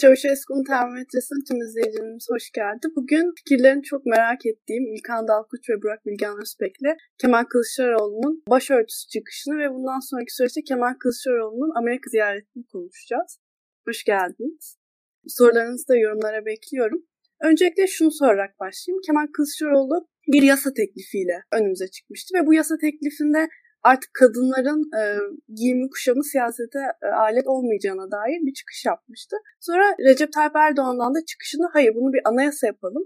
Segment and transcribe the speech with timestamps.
[0.00, 2.86] Çavuşesku'nun termometresine tüm izleyicilerimiz hoş geldi.
[2.96, 9.58] Bugün fikirlerini çok merak ettiğim İlkan Dalkuç ve Burak Bilgen Özbek'le Kemal Kılıçdaroğlu'nun başörtüsü çıkışını
[9.58, 13.38] ve bundan sonraki süreçte Kemal Kılıçdaroğlu'nun Amerika ziyaretini konuşacağız.
[13.86, 14.76] Hoş geldiniz.
[15.26, 17.00] Sorularınızı da yorumlara bekliyorum.
[17.42, 19.00] Öncelikle şunu sorarak başlayayım.
[19.06, 23.48] Kemal Kılıçdaroğlu bir yasa teklifiyle önümüze çıkmıştı ve bu yasa teklifinde
[23.82, 25.02] artık kadınların e,
[25.54, 29.36] giyimi kuşamı siyasete e, alet olmayacağına dair bir çıkış yapmıştı.
[29.60, 33.04] Sonra Recep Tayyip Erdoğan'dan da çıkışını hayır bunu bir anayasa yapalım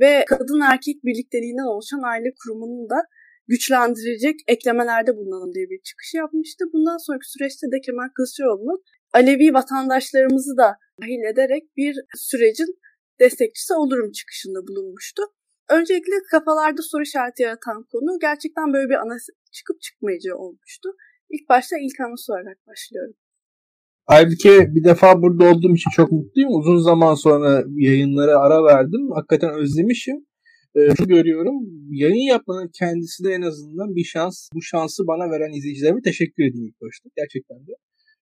[0.00, 2.98] ve kadın erkek birlikteliğinden oluşan aile kurumunun da
[3.48, 6.64] güçlendirecek eklemelerde bulunalım diye bir çıkış yapmıştı.
[6.72, 8.82] Bundan sonraki süreçte de Kemal Kılıçdaroğlu'nun
[9.12, 12.78] Alevi vatandaşlarımızı da dahil ederek bir sürecin
[13.20, 15.22] destekçisi olurum çıkışında bulunmuştu.
[15.70, 18.94] Öncelikle kafalarda soru işareti yaratan konu gerçekten böyle bir
[19.52, 20.88] çıkıp çıkmayacağı olmuştu.
[21.30, 23.14] İlk başta ilk sorarak başlıyorum.
[24.06, 26.50] Halbuki bir defa burada olduğum için çok mutluyum.
[26.58, 29.10] Uzun zaman sonra yayınlara ara verdim.
[29.14, 30.16] Hakikaten özlemişim.
[30.76, 31.54] Ee, görüyorum.
[31.90, 34.48] Yayın yapmanın kendisi de en azından bir şans.
[34.54, 37.08] Bu şansı bana veren izleyicilerime teşekkür edeyim ilk başta.
[37.16, 37.72] Gerçekten de.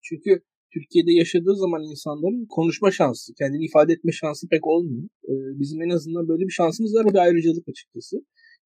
[0.02, 0.40] Çünkü
[0.74, 5.08] Türkiye'de yaşadığı zaman insanların konuşma şansı, kendini ifade etme şansı pek olmuyor.
[5.28, 7.04] Ee, bizim en azından böyle bir şansımız var.
[7.04, 8.16] Bu bir ayrıcalık açıkçası.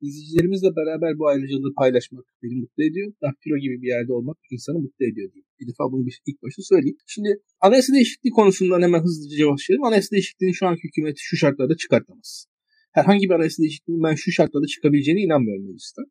[0.01, 3.13] İzleyicilerimizle beraber bu ayrıcalığı paylaşmak beni mutlu ediyor.
[3.23, 5.49] Daktilo gibi bir yerde olmak insanı mutlu ediyor diyeyim.
[5.61, 6.97] Bir defa bunu bir ilk başta söyleyeyim.
[7.07, 7.29] Şimdi
[7.61, 9.85] anayasa değişikliği konusundan hemen hızlıca cevap verelim.
[9.85, 12.47] Anayasa değişikliğini şu anki hükümet şu şartlarda çıkartamaz.
[12.93, 16.05] Herhangi bir anayasa değişikliğinin ben şu şartlarda çıkabileceğine inanmıyorum meclisten.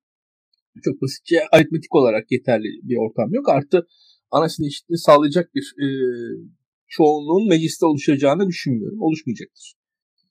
[0.84, 3.50] Çok basitçe aritmetik olarak yeterli bir ortam yok.
[3.50, 3.88] Artı
[4.32, 5.88] anayasa değişikliğini sağlayacak bir e,
[6.88, 9.02] çoğunluğun mecliste oluşacağını düşünmüyorum.
[9.02, 9.74] Oluşmayacaktır.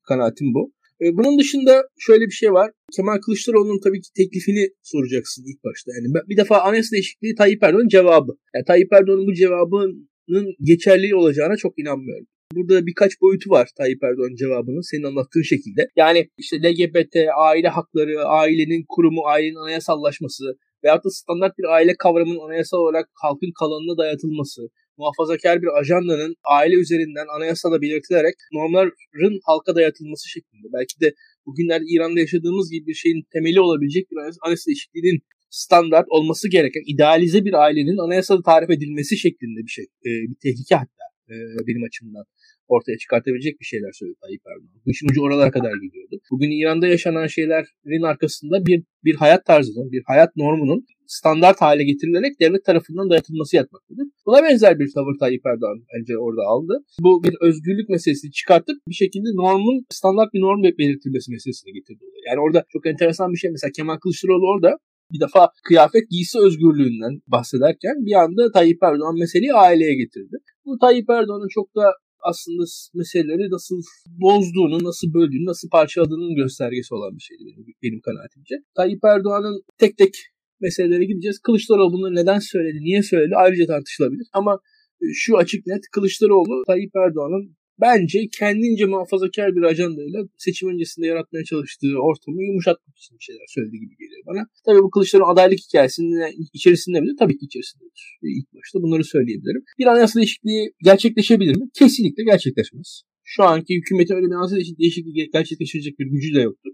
[0.09, 0.73] Kanaatim bu.
[1.03, 2.71] E, bunun dışında şöyle bir şey var.
[2.97, 5.91] Kemal Kılıçdaroğlu'nun tabii ki teklifini soracaksın ilk başta.
[5.97, 8.33] Yani bir defa anayasa değişikliği Tayyip Erdoğan'ın cevabı.
[8.55, 12.27] Yani Tayyip Erdoğan'ın bu cevabının geçerli olacağına çok inanmıyorum.
[12.55, 15.89] Burada birkaç boyutu var Tayyip Erdoğan cevabının senin anlattığın şekilde.
[15.97, 20.45] Yani işte LGBT, aile hakları, ailenin kurumu, ailenin anayasallaşması
[20.85, 24.61] veyahut da standart bir aile kavramının anayasal olarak halkın kalanına dayatılması,
[24.99, 30.67] muhafazakar bir ajandanın aile üzerinden anayasada belirtilerek normların halka dayatılması şeklinde.
[30.77, 31.15] Belki de
[31.47, 35.19] bugünlerde İran'da yaşadığımız gibi bir şeyin temeli olabilecek bir anayasa değişikliğinin
[35.51, 39.85] standart olması gereken idealize bir ailenin anayasada tarif edilmesi şeklinde bir şey.
[39.85, 41.35] E, bir tehlike hatta e,
[41.67, 42.25] benim açımdan
[42.69, 44.83] ortaya çıkartabilecek bir şeyler söyledi Tayyip Erdoğan.
[44.87, 46.15] Bu işin ucu oralara kadar gidiyordu.
[46.33, 52.41] Bugün İran'da yaşanan şeylerin arkasında bir bir hayat tarzının, bir hayat normunun standart hale getirilerek
[52.41, 54.07] devlet tarafından dayatılması yatmaktadır.
[54.27, 56.75] Buna benzer bir tavır Tayyip Erdoğan bence orada aldı.
[57.01, 62.05] Bu bir özgürlük meselesini çıkartıp bir şekilde normun standart bir norm belirtilmesi meselesine getirdi.
[62.29, 63.51] Yani orada çok enteresan bir şey.
[63.51, 64.79] Mesela Kemal Kılıçdaroğlu orada
[65.13, 70.37] bir defa kıyafet giysi özgürlüğünden bahsederken bir anda Tayyip Erdoğan meseleyi aileye getirdi.
[70.65, 71.85] Bu Tayyip Erdoğan'ın çok da
[72.23, 72.65] aslında
[72.95, 78.55] meseleleri nasıl bozduğunu, nasıl böldüğünü, nasıl parçaladığının göstergesi olan bir şeydi benim, benim kanaatimce.
[78.77, 80.15] Tayyip Erdoğan'ın tek tek
[80.61, 81.39] meselelere gideceğiz.
[81.39, 84.27] Kılıçdaroğlu bunları neden söyledi, niye söyledi ayrıca tartışılabilir.
[84.33, 84.59] Ama
[85.03, 91.45] e, şu açık net Kılıçdaroğlu Tayyip Erdoğan'ın bence kendince muhafazakar bir ajandayla seçim öncesinde yaratmaya
[91.45, 94.43] çalıştığı ortamı yumuşatmak için bir şeyler söylediği gibi geliyor bana.
[94.67, 97.17] Tabii bu Kılıçdaroğlu adaylık hikayesinin içerisinde midir?
[97.19, 98.19] Tabii ki içerisindedir.
[98.23, 99.63] İlk başta bunları söyleyebilirim.
[99.79, 101.69] Bir anayasa değişikliği gerçekleşebilir mi?
[101.79, 103.03] Kesinlikle gerçekleşmez.
[103.25, 106.71] Şu anki hükümetin öyle bir anayasa değişikliği gerçekleştirecek bir gücü de yoktur.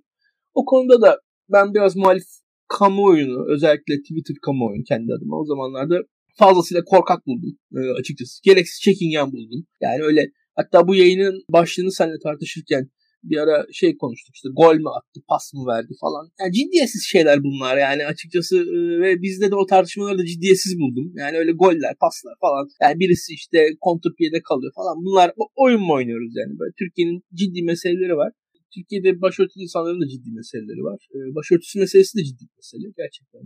[0.54, 1.20] O konuda da
[1.52, 2.24] ben biraz muhalif
[2.68, 6.00] kamuoyunu özellikle Twitter kamuoyunu kendi adıma o zamanlarda
[6.38, 8.40] fazlasıyla korkak buldum e, açıkçası.
[8.44, 9.66] Gereksiz çekingen buldum.
[9.80, 12.90] Yani öyle Hatta bu yayının başlığını seninle tartışırken
[13.30, 16.24] bir ara şey konuştuk işte gol mü attı, pas mı verdi falan.
[16.40, 21.12] Yani ciddiyetsiz şeyler bunlar yani açıkçası e, ve bizde de o tartışmaları da ciddiyetsiz buldum.
[21.16, 22.68] Yani öyle goller, paslar falan.
[22.82, 24.96] Yani birisi işte kontrpiyede kalıyor falan.
[25.04, 28.32] Bunlar oyun mu oynuyoruz yani böyle Türkiye'nin ciddi meseleleri var.
[28.74, 30.98] Türkiye'de başörtülü insanların da ciddi meseleleri var.
[31.14, 33.42] E, başörtüsü meselesi de ciddi mesele gerçekten.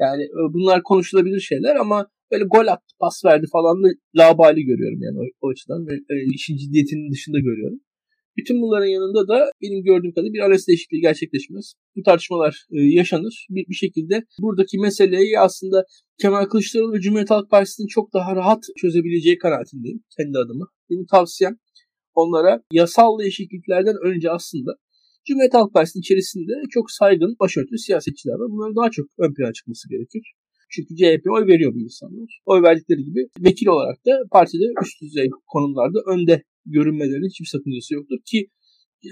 [0.00, 3.88] Yani e, bunlar konuşulabilir şeyler ama böyle gol attı, pas verdi falan da
[4.18, 7.80] labali görüyorum yani o, o açıdan ve e, işin ciddiyetinin dışında görüyorum.
[8.36, 11.74] Bütün bunların yanında da benim gördüğüm kadarıyla bir anayasa değişikliği gerçekleşmez.
[11.96, 13.46] Bu tartışmalar e, yaşanır.
[13.50, 15.84] Bir, bir şekilde buradaki meseleyi aslında
[16.22, 20.66] Kemal Kılıçdaroğlu ve Cumhuriyet Halk Partisi'nin çok daha rahat çözebileceği kanaatindeyim kendi adıma.
[20.90, 21.56] Benim tavsiyem
[22.14, 24.70] onlara yasal değişikliklerden önce aslında
[25.24, 28.48] Cumhuriyet Halk Partisi'nin içerisinde çok saygın başörtülü siyasetçiler var.
[28.50, 30.22] Bunların daha çok ön plana çıkması gerekir.
[30.74, 32.40] Çünkü CHP oy veriyor bu insanlar.
[32.46, 38.18] Oy verdikleri gibi vekil olarak da partide üst düzey konumlarda önde görünmelerinin hiçbir sakıncası yoktur
[38.30, 38.48] ki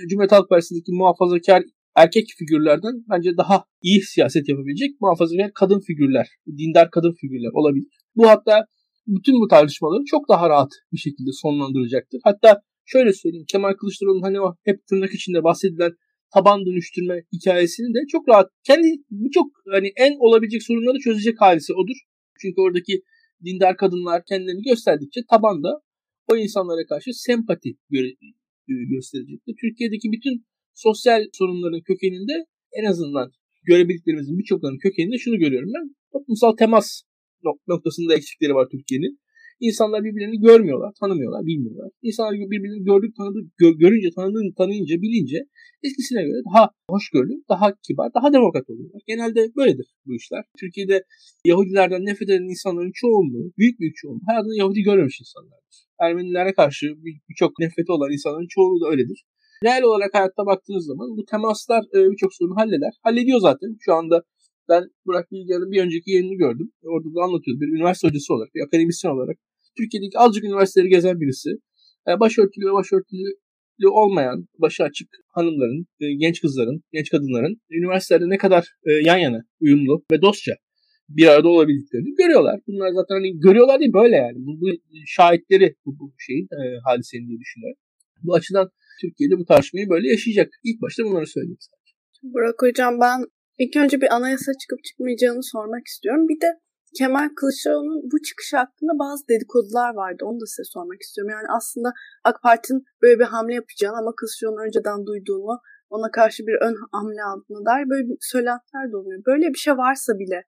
[0.09, 1.62] Cumhuriyet Halk Partisi'ndeki muhafazakar
[1.97, 6.29] erkek figürlerden bence daha iyi siyaset yapabilecek muhafazakar kadın figürler,
[6.59, 7.89] dindar kadın figürler olabilir.
[8.17, 8.67] Bu hatta
[9.07, 12.21] bütün bu tartışmaları çok daha rahat bir şekilde sonlandıracaktır.
[12.25, 15.93] Hatta şöyle söyleyeyim Kemal Kılıçdaroğlu'nun hani o hep tırnak içinde bahsedilen
[16.35, 21.97] taban dönüştürme hikayesini de çok rahat kendi birçok hani en olabilecek sorunları çözecek halisi odur.
[22.41, 23.03] Çünkü oradaki
[23.44, 25.71] dindar kadınlar kendilerini gösterdikçe tabanda
[26.32, 28.17] o insanlara karşı sempati gö-
[28.69, 29.55] gösterecektir.
[29.61, 30.35] Türkiye'deki bütün
[30.75, 32.33] sosyal sorunların kökeninde
[32.73, 33.31] en azından
[33.62, 35.94] görebildiklerimizin birçoklarının kökeninde şunu görüyorum ben.
[36.12, 37.03] Toplumsal temas
[37.69, 39.21] noktasında eksikleri var Türkiye'nin.
[39.61, 41.91] İnsanlar birbirlerini görmüyorlar, tanımıyorlar, bilmiyorlar.
[42.03, 45.39] İnsanlar birbirini gördük, tanıdık, gö- görünce, tanıdığını, tanıyınca, bilince
[45.87, 49.01] eskisine göre daha hoşgörülü, daha kibar, daha demokrat oluyorlar.
[49.07, 50.45] Genelde böyledir bu işler.
[50.61, 51.05] Türkiye'de
[51.47, 55.77] Yahudilerden nefret eden insanların çoğunluğu, büyük büyük çoğunluğu hayatında Yahudi görmemiş insanlardır.
[56.01, 56.87] Ermenilere karşı
[57.29, 59.25] birçok nefreti olan insanların çoğunluğu da öyledir.
[59.65, 62.93] Reel olarak hayatta baktığınız zaman bu temaslar e, birçok sorunu halleder.
[63.03, 63.77] Hallediyor zaten.
[63.81, 64.23] Şu anda
[64.69, 66.73] ben Burak Bilgehan'ın bir önceki yayını gördüm.
[66.85, 67.61] Orada da anlatıyordu.
[67.61, 69.37] Bir üniversite hocası olarak, bir akademisyen olarak.
[69.76, 71.50] Türkiye'deki azıcık üniversiteleri gezen birisi.
[72.08, 78.38] E, başörtülü ve başörtülü olmayan, başı açık hanımların, e, genç kızların, genç kadınların üniversitelerde ne
[78.38, 78.69] kadar
[79.02, 80.52] yan yana, uyumlu ve dostça
[81.11, 82.61] bir arada olabildiklerini görüyorlar.
[82.67, 84.37] Bunlar zaten hani görüyorlar değil böyle yani.
[84.37, 84.67] Bu, bu
[85.06, 87.78] şahitleri bu, bu şeyin e, hadisenin diye düşünüyorum.
[88.23, 88.70] Bu açıdan
[89.00, 90.49] Türkiye'de bu tartışmayı böyle yaşayacak.
[90.64, 91.93] İlk başta bunları söyleyeyim sadece.
[92.23, 93.25] Burak Hocam ben
[93.58, 96.28] ilk önce bir anayasa çıkıp çıkmayacağını sormak istiyorum.
[96.28, 96.50] Bir de
[96.98, 100.20] Kemal Kılıçdaroğlu'nun bu çıkışı hakkında bazı dedikodular vardı.
[100.28, 101.31] Onu da size sormak istiyorum.
[101.37, 101.92] Yani aslında
[102.25, 105.54] AK Parti'nin böyle bir hamle yapacağını ama Kılıçdaroğlu'nun önceden duyduğunu
[105.90, 109.22] ona karşı bir ön hamle aldığına dair böyle bir söylentiler de oluyor.
[109.26, 110.40] Böyle bir şey varsa bile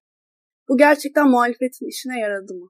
[0.69, 2.69] bu gerçekten muhalefetin işine yaradı mı?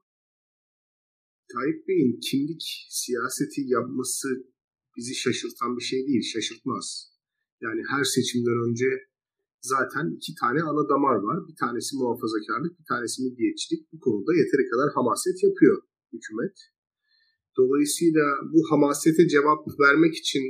[1.53, 4.27] Tayyip Bey'in kimlik siyaseti yapması
[4.97, 6.87] bizi şaşırtan bir şey değil, şaşırtmaz.
[7.61, 8.85] Yani her seçimden önce
[9.63, 11.37] zaten iki tane ana damar var.
[11.47, 13.81] Bir tanesi muhafazakarlık, bir tanesi milliyetçilik.
[13.93, 15.77] Bu konuda yeteri kadar hamaset yapıyor
[16.13, 16.57] hükümet.
[17.57, 20.43] Dolayısıyla bu hamasete cevap vermek için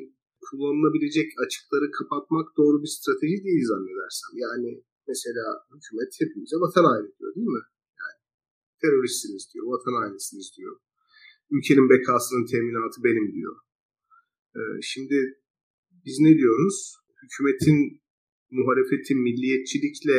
[0.45, 4.31] kullanılabilecek açıkları kapatmak doğru bir strateji değil zannedersem.
[4.45, 4.69] Yani
[5.07, 7.63] mesela hükümet hepimize vatan haini diyor değil mi?
[8.01, 8.18] Yani
[8.81, 10.75] teröristsiniz diyor, vatan hainisiniz diyor.
[11.56, 13.56] Ülkenin bekasının teminatı benim diyor.
[14.56, 15.18] Ee, şimdi
[16.06, 16.77] biz ne diyoruz?
[17.24, 18.02] Hükümetin
[18.59, 20.17] muhalefetin milliyetçilikle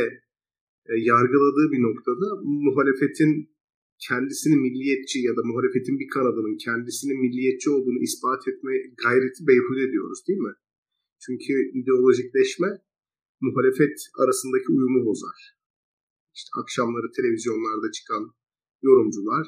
[0.91, 2.27] e, yargıladığı bir noktada
[2.67, 3.33] muhalefetin
[4.09, 8.73] kendisini milliyetçi ya da muhalefetin bir kanadının kendisinin milliyetçi olduğunu ispat etme
[9.05, 10.55] gayreti beyhude diyoruz değil mi?
[11.25, 12.71] Çünkü ideolojikleşme
[13.41, 15.39] muhalefet arasındaki uyumu bozar.
[16.37, 18.25] İşte akşamları televizyonlarda çıkan
[18.83, 19.47] yorumcular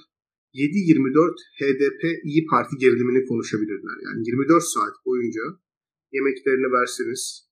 [0.55, 3.97] 7-24 HDP İyi Parti gerilimini konuşabilirler.
[4.07, 5.45] Yani 24 saat boyunca
[6.13, 7.46] yemeklerini verseniz,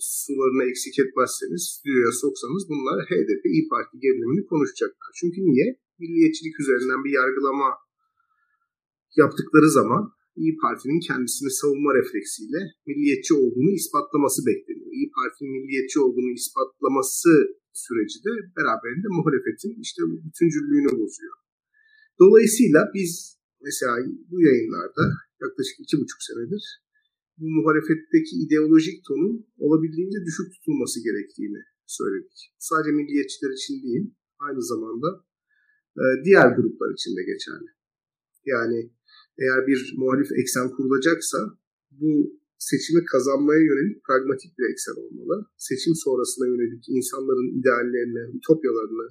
[0.00, 5.10] sularını eksik etmezseniz, stüdyoya soksanız bunlar HDP İyi Parti gerilimini konuşacaklar.
[5.20, 5.66] Çünkü niye?
[5.98, 7.68] Milliyetçilik üzerinden bir yargılama
[9.22, 10.02] yaptıkları zaman
[10.36, 14.92] İyi Parti'nin kendisini savunma refleksiyle milliyetçi olduğunu ispatlaması bekleniyor.
[14.98, 17.30] İyi Parti'nin milliyetçi olduğunu ispatlaması
[17.84, 21.36] süreci de beraberinde muhalefetin işte bütüncüllüğünü bozuyor.
[22.20, 23.94] Dolayısıyla biz mesela
[24.30, 25.04] bu yayınlarda
[25.44, 26.81] yaklaşık iki buçuk senedir
[27.42, 29.34] bu muhalefetteki ideolojik tonun
[29.64, 31.60] olabildiğince düşük tutulması gerektiğini
[31.98, 32.38] söyledik.
[32.58, 34.04] Sadece milliyetçiler için değil,
[34.46, 35.08] aynı zamanda
[36.02, 37.70] e, diğer gruplar için de geçerli.
[38.52, 38.78] Yani
[39.42, 41.38] eğer bir muhalif eksen kurulacaksa
[42.00, 42.12] bu
[42.58, 45.36] seçimi kazanmaya yönelik pragmatik bir eksen olmalı.
[45.68, 49.06] Seçim sonrasına yönelik insanların ideallerini, ütopyalarını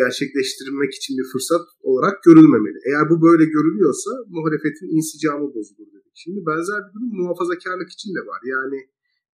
[0.00, 2.78] gerçekleştirmek için bir fırsat olarak görülmemeli.
[2.88, 6.14] Eğer bu böyle görülüyorsa muhalefetin insicamı bozulur dedik.
[6.22, 8.40] Şimdi benzer bir durum muhafazakarlık için de var.
[8.54, 8.78] Yani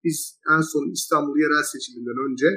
[0.04, 0.18] biz
[0.54, 2.48] en son İstanbul yerel seçiminden önce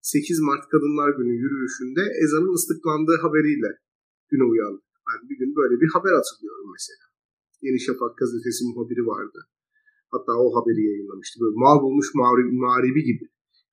[0.00, 3.70] 8 Mart Kadınlar Günü yürüyüşünde ezanın ıslıklandığı haberiyle
[4.30, 4.88] güne uyandık.
[5.06, 7.04] Ben bir gün böyle bir haber hatırlıyorum mesela.
[7.66, 9.40] Yeni Şafak gazetesi muhabiri vardı.
[10.14, 11.34] Hatta o haberi yayınlamıştı.
[11.42, 12.08] Böyle mal bulmuş
[12.64, 13.24] mağribi gibi.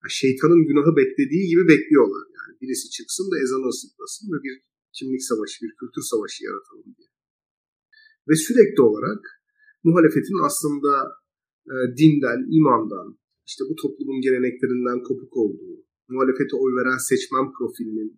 [0.09, 2.25] Şeytanın günahı beklediği gibi bekliyorlar.
[2.37, 4.55] Yani birisi çıksın da ezanı ıslıklasın ve bir
[4.97, 7.09] kimlik savaşı, bir kültür savaşı yaratalım diye.
[8.29, 9.21] Ve sürekli olarak
[9.83, 10.91] muhalefetin aslında
[11.73, 13.07] e, dinden, imandan,
[13.49, 15.75] işte bu toplumun geleneklerinden kopuk olduğu,
[16.09, 18.11] muhalefete oy veren seçmen profilinin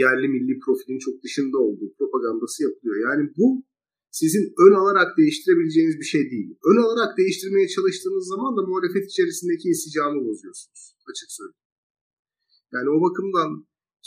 [0.00, 2.96] yerli milli profilin çok dışında olduğu propagandası yapılıyor.
[3.06, 3.64] Yani bu
[4.20, 6.50] sizin ön alarak değiştirebileceğiniz bir şey değil.
[6.70, 10.82] Ön alarak değiştirmeye çalıştığınız zaman da muhalefet içerisindeki insicamı bozuyorsunuz.
[11.10, 11.62] Açık söyleyeyim.
[12.74, 13.50] Yani o bakımdan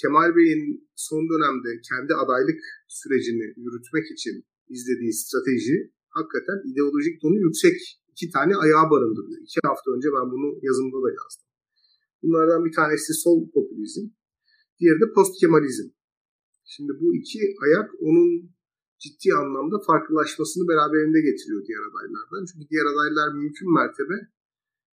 [0.02, 0.64] Kemal Bey'in
[1.08, 2.62] son dönemde kendi adaylık
[3.00, 4.36] sürecini yürütmek için
[4.76, 5.78] izlediği strateji
[6.18, 7.78] hakikaten ideolojik tonu yüksek
[8.12, 9.42] iki tane ayağı barındırıyor.
[9.48, 11.48] İki hafta önce ben bunu yazımda da yazdım.
[12.22, 14.06] Bunlardan bir tanesi sol popülizm,
[14.80, 15.88] diğeri de post Kemalizm.
[16.74, 18.55] Şimdi bu iki ayak onun
[19.04, 22.44] ciddi anlamda farklılaşmasını beraberinde getiriyor diğer adaylardan.
[22.50, 24.18] Çünkü diğer adaylar mümkün mertebe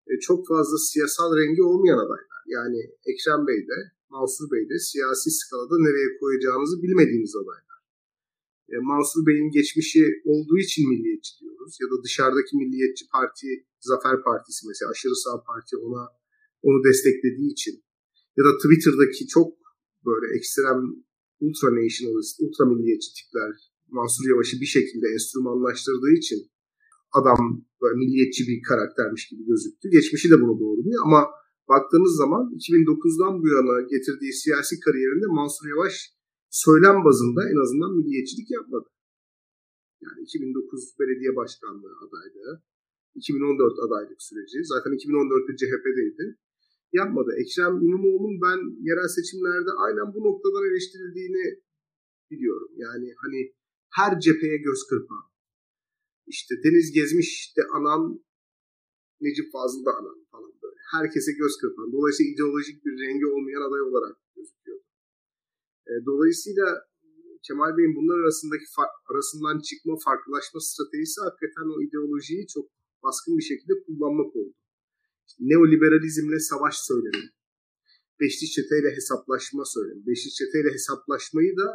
[0.09, 2.41] e, çok fazla siyasal rengi olmayan adaylar.
[2.57, 2.79] Yani
[3.11, 3.77] Ekrem Bey de,
[4.09, 7.79] Mansur Bey de siyasi skalada nereye koyacağınızı bilmediğiniz adaylar.
[8.73, 11.73] E, Mansur Bey'in geçmişi olduğu için milliyetçi diyoruz.
[11.81, 13.47] Ya da dışarıdaki milliyetçi parti,
[13.89, 16.03] Zafer Partisi mesela aşırı sağ parti ona
[16.67, 17.75] onu desteklediği için.
[18.37, 19.49] Ya da Twitter'daki çok
[20.05, 20.79] böyle ekstrem
[21.45, 26.39] ultra nationalist, ultra milliyetçi tipler Mansur Yavaş'ı bir şekilde enstrümanlaştırdığı için
[27.19, 27.39] adam
[27.81, 29.85] böyle milliyetçi bir karaktermiş gibi gözüktü.
[29.95, 31.21] Geçmişi de bunu doğruluyor ama
[31.71, 35.95] baktığınız zaman 2009'dan bu yana getirdiği siyasi kariyerinde Mansur Yavaş
[36.63, 38.87] söylem bazında en azından milliyetçilik yapmadı.
[40.05, 42.53] Yani 2009 belediye başkanlığı adaylığı,
[43.15, 46.25] 2014 adaylık süreci, zaten 2014'te CHP'deydi.
[46.93, 47.29] Yapmadı.
[47.41, 51.45] Ekrem İmamoğlu'nun ben yerel seçimlerde aynen bu noktadan eleştirildiğini
[52.31, 52.71] biliyorum.
[52.85, 53.39] Yani hani
[53.97, 55.23] her cepheye göz kırpan.
[56.27, 58.03] İşte Deniz Gezmiş de anan,
[59.21, 60.79] Necip Fazıl da anan falan böyle.
[60.95, 61.87] Herkese göz kırpan.
[61.95, 64.79] Dolayısıyla ideolojik bir rengi olmayan aday olarak gözüküyor.
[65.89, 66.65] E, dolayısıyla
[67.47, 68.65] Kemal Bey'in bunlar arasındaki
[69.09, 72.65] arasından çıkma, farklılaşma stratejisi hakikaten o ideolojiyi çok
[73.03, 74.55] baskın bir şekilde kullanmak oldu.
[75.27, 77.25] İşte neoliberalizmle savaş söylemi,
[78.21, 80.07] Beşli çeteyle hesaplaşma söylemi.
[80.07, 81.67] Beşli çeteyle hesaplaşmayı da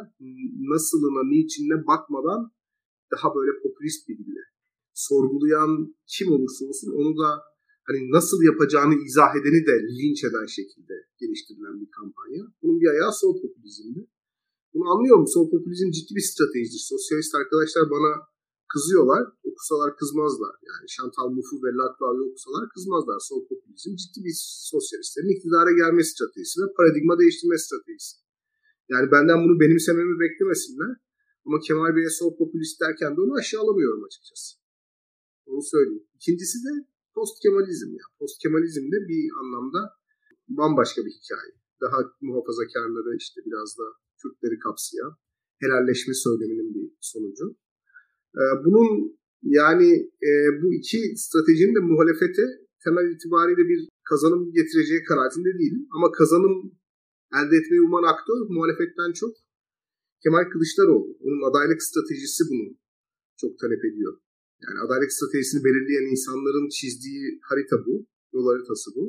[0.73, 2.41] nasılına, niçinine bakmadan
[3.13, 4.43] daha böyle popülist bir dille.
[4.93, 5.71] Sorgulayan
[6.13, 7.29] kim olursa olsun onu da
[7.87, 12.43] hani nasıl yapacağını izah edeni de linç eden şekilde geliştirilen bir kampanya.
[12.61, 14.01] Bunun bir ayağı sol popülizmdi.
[14.73, 15.27] Bunu anlıyorum.
[15.27, 16.83] Sol popülizm ciddi bir stratejidir.
[16.93, 18.11] Sosyalist arkadaşlar bana
[18.73, 19.23] kızıyorlar.
[19.49, 20.53] Okusalar kızmazlar.
[20.69, 23.19] Yani Chantal Mouffe ve Lacroix'ı okusalar kızmazlar.
[23.29, 24.35] Sol popülizm ciddi bir
[24.73, 28.15] sosyalistlerin iktidara gelme stratejisi ve paradigma değiştirme stratejisi.
[28.93, 30.91] Yani benden bunu benimsememi beklemesinler.
[31.45, 34.49] Ama Kemal Bey'e sol popülist derken de onu aşağılamıyorum açıkçası.
[35.45, 36.07] Onu söyleyeyim.
[36.17, 36.71] İkincisi de
[37.15, 38.05] post Kemalizm ya.
[38.19, 39.81] Post Kemalizm de bir anlamda
[40.59, 41.53] bambaşka bir hikaye.
[41.81, 43.85] Daha muhafazakarları işte biraz da
[44.21, 45.13] Türkleri kapsayan
[45.61, 47.55] helalleşme söyleminin bir sonucu.
[48.37, 49.17] Ee, bunun
[49.59, 49.89] yani
[50.29, 52.45] e, bu iki stratejinin de muhalefete
[52.83, 53.79] temel itibariyle bir
[54.09, 55.83] kazanım getireceği kanaatinde değilim.
[55.95, 56.55] Ama kazanım
[57.37, 59.33] elde etmeyi uman aktör muhalefetten çok
[60.23, 61.11] Kemal Kılıçdaroğlu.
[61.25, 62.67] Onun adaylık stratejisi bunu
[63.41, 64.13] çok talep ediyor.
[64.63, 67.93] Yani adaylık stratejisini belirleyen insanların çizdiği harita bu,
[68.33, 69.03] yol haritası bu.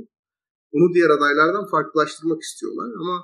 [0.72, 3.16] Bunu diğer adaylardan farklılaştırmak istiyorlar ama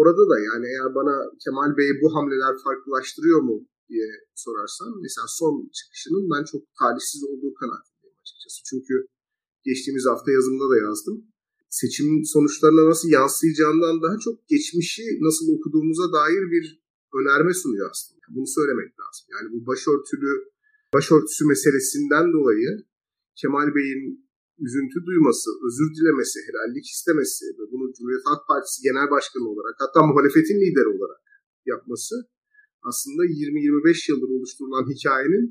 [0.00, 1.14] orada da yani eğer bana
[1.44, 3.56] Kemal Bey'i bu hamleler farklılaştırıyor mu
[3.90, 4.08] diye
[4.44, 8.58] sorarsan mesela son çıkışının ben çok talihsiz olduğu kanaatindeyim açıkçası.
[8.70, 8.94] Çünkü
[9.68, 11.16] geçtiğimiz hafta yazımda da yazdım.
[11.80, 16.66] Seçim sonuçlarına nasıl yansıyacağından daha çok geçmişi nasıl okuduğumuza dair bir
[17.18, 18.20] önerme sunuyor aslında.
[18.36, 19.24] Bunu söylemek lazım.
[19.34, 20.32] Yani bu başörtülü
[20.94, 22.70] başörtüsü meselesinden dolayı
[23.40, 24.30] Kemal Bey'in
[24.66, 30.00] üzüntü duyması, özür dilemesi, helallik istemesi ve bunu Cumhuriyet Halk Partisi Genel Başkanı olarak hatta
[30.06, 31.22] muhalefetin lideri olarak
[31.66, 32.14] yapması
[32.88, 35.44] aslında 20-25 yıldır oluşturulan hikayenin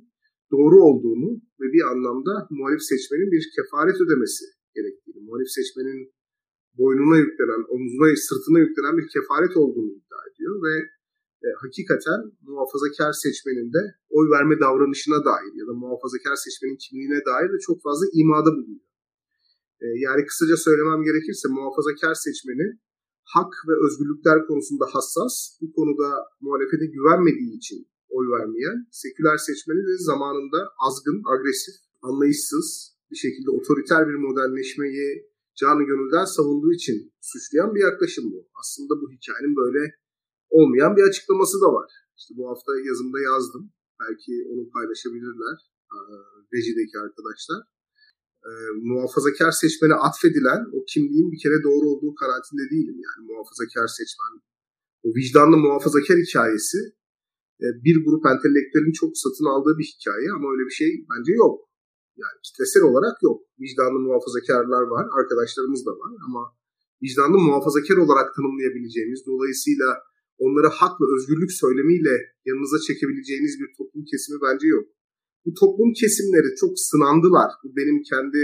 [0.53, 4.45] doğru olduğunu ve bir anlamda muhalif seçmenin bir kefaret ödemesi
[4.75, 5.99] gerektiğini, muhalif seçmenin
[6.79, 10.75] boynuna yüklenen, omzuna, sırtına yüklenen bir kefaret olduğunu iddia ediyor ve
[11.45, 12.19] e, hakikaten
[12.49, 13.83] muhafazakar seçmenin de
[14.17, 18.89] oy verme davranışına dair ya da muhafazakar seçmenin kimliğine dair de çok fazla imada bulunuyor.
[19.83, 22.67] E, yani kısaca söylemem gerekirse muhafazakar seçmeni
[23.33, 26.09] hak ve özgürlükler konusunda hassas, bu konuda
[26.45, 27.79] muhalefete güvenmediği için
[28.15, 31.75] oy vermeyen, seküler seçmeni de zamanında azgın, agresif,
[32.07, 32.67] anlayışsız
[33.11, 35.07] bir şekilde otoriter bir modernleşmeyi
[35.59, 36.97] canı gönülden savunduğu için
[37.29, 38.39] suçlayan bir yaklaşım bu.
[38.61, 39.81] Aslında bu hikayenin böyle
[40.49, 41.89] olmayan bir açıklaması da var.
[42.19, 43.63] İşte bu hafta yazımda yazdım.
[44.01, 45.57] Belki onu paylaşabilirler
[46.53, 47.59] rejideki arkadaşlar
[48.47, 48.51] e,
[48.91, 52.97] muhafazakar seçmene atfedilen o kimliğin bir kere doğru olduğu kanaatinde değilim.
[53.05, 54.33] Yani muhafazakar seçmen,
[55.05, 56.79] o vicdanlı muhafazakar hikayesi
[57.63, 61.55] e, bir grup entelektüelin çok satın aldığı bir hikaye ama öyle bir şey bence yok.
[62.21, 63.37] Yani kitlesel olarak yok.
[63.63, 66.43] Vicdanlı muhafazakarlar var, arkadaşlarımız da var ama
[67.03, 69.89] vicdanlı muhafazakar olarak tanımlayabileceğimiz, dolayısıyla
[70.45, 72.13] onları hak ve özgürlük söylemiyle
[72.45, 74.87] yanınıza çekebileceğiniz bir toplum kesimi bence yok
[75.49, 77.49] bu toplum kesimleri çok sınandılar.
[77.63, 78.41] Bu benim kendi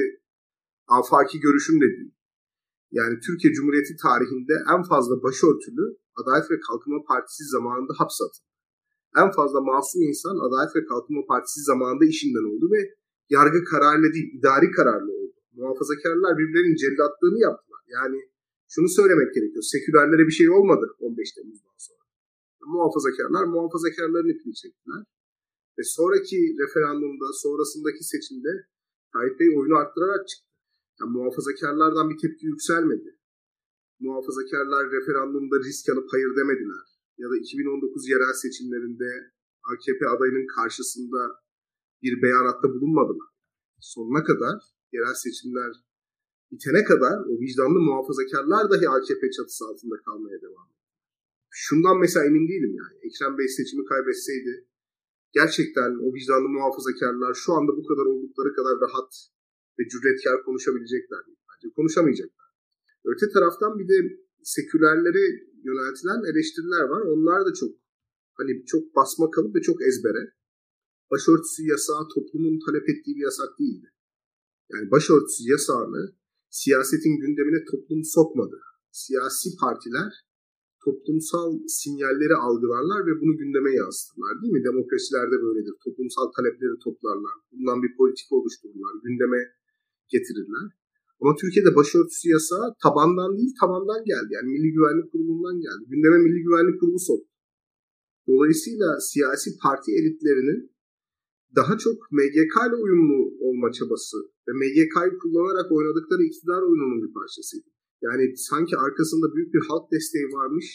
[0.97, 2.13] afaki görüşüm de değil.
[2.91, 5.85] Yani Türkiye Cumhuriyeti tarihinde en fazla başörtülü
[6.19, 8.51] Adalet ve Kalkınma Partisi zamanında hapse atıldı.
[9.21, 12.81] En fazla masum insan Adalet ve Kalkınma Partisi zamanında işinden oldu ve
[13.35, 15.37] yargı kararıyla değil, idari kararla oldu.
[15.59, 17.83] Muhafazakarlar birbirlerinin cellatlığını yaptılar.
[17.97, 18.19] Yani
[18.73, 19.63] şunu söylemek gerekiyor.
[19.73, 22.03] Sekülerlere bir şey olmadı 15 Temmuz'dan sonra.
[22.75, 25.01] Muhafazakarlar muhafazakarların ipini çektiler.
[25.77, 28.51] Ve sonraki referandumda, sonrasındaki seçimde
[29.13, 30.49] Tayyip Bey oyunu arttırarak çıktı.
[30.99, 33.09] Yani muhafazakarlardan bir tepki yükselmedi.
[33.99, 36.85] Muhafazakarlar referandumda risk alıp hayır demediler.
[37.17, 39.09] Ya da 2019 yerel seçimlerinde
[39.71, 41.21] AKP adayının karşısında
[42.03, 43.29] bir beyanatta bulunmadılar.
[43.79, 44.55] Sonuna kadar
[44.93, 45.71] yerel seçimler
[46.51, 50.85] bitene kadar o vicdanlı muhafazakarlar dahi AKP çatısı altında kalmaya devam ediyor.
[51.49, 52.95] Şundan mesela emin değilim yani.
[53.07, 54.67] Ekrem Bey seçimi kaybetseydi
[55.39, 59.11] gerçekten o vicdanlı muhafazakarlar şu anda bu kadar oldukları kadar rahat
[59.77, 61.35] ve cüretkar konuşabilecekler mi?
[61.49, 62.49] Bence konuşamayacaklar.
[63.11, 63.97] Öte taraftan bir de
[64.43, 65.25] sekülerlere
[65.69, 67.01] yöneltilen eleştiriler var.
[67.13, 67.71] Onlar da çok
[68.39, 70.23] hani çok basma kalıp ve çok ezbere.
[71.11, 73.87] Başörtüsü yasağı toplumun talep ettiği bir yasak değildi.
[74.71, 76.15] Yani başörtüsü yasağını
[76.49, 78.57] siyasetin gündemine toplum sokmadı.
[78.91, 80.24] Siyasi partiler
[80.85, 81.49] toplumsal
[81.79, 84.63] sinyalleri algılarlar ve bunu gündeme yansıtırlar değil mi?
[84.69, 85.75] Demokrasilerde böyledir.
[85.85, 87.35] Toplumsal talepleri toplarlar.
[87.51, 88.93] Bundan bir politika oluştururlar.
[89.05, 89.39] Gündeme
[90.13, 90.67] getirirler.
[91.21, 94.29] Ama Türkiye'de başörtüsü yasağı tabandan değil tabandan geldi.
[94.37, 95.83] Yani Milli Güvenlik Kurulu'ndan geldi.
[95.93, 97.31] Gündeme Milli Güvenlik Kurulu soktu.
[98.29, 100.59] Dolayısıyla siyasi parti elitlerinin
[101.59, 107.69] daha çok MGK ile uyumlu olma çabası ve MGK'yı kullanarak oynadıkları iktidar oyununun bir parçasıydı.
[108.07, 110.67] Yani sanki arkasında büyük bir halk desteği varmış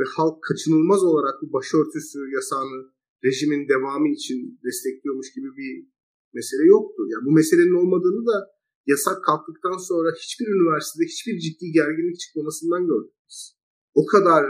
[0.00, 2.78] ve halk kaçınılmaz olarak bu başörtüsü yasağını
[3.24, 5.72] rejimin devamı için destekliyormuş gibi bir
[6.38, 7.00] mesele yoktu.
[7.12, 8.36] Yani bu meselenin olmadığını da
[8.92, 13.38] yasak kalktıktan sonra hiçbir üniversitede hiçbir ciddi gerginlik çıkmamasından gördük biz.
[13.94, 14.44] O kadar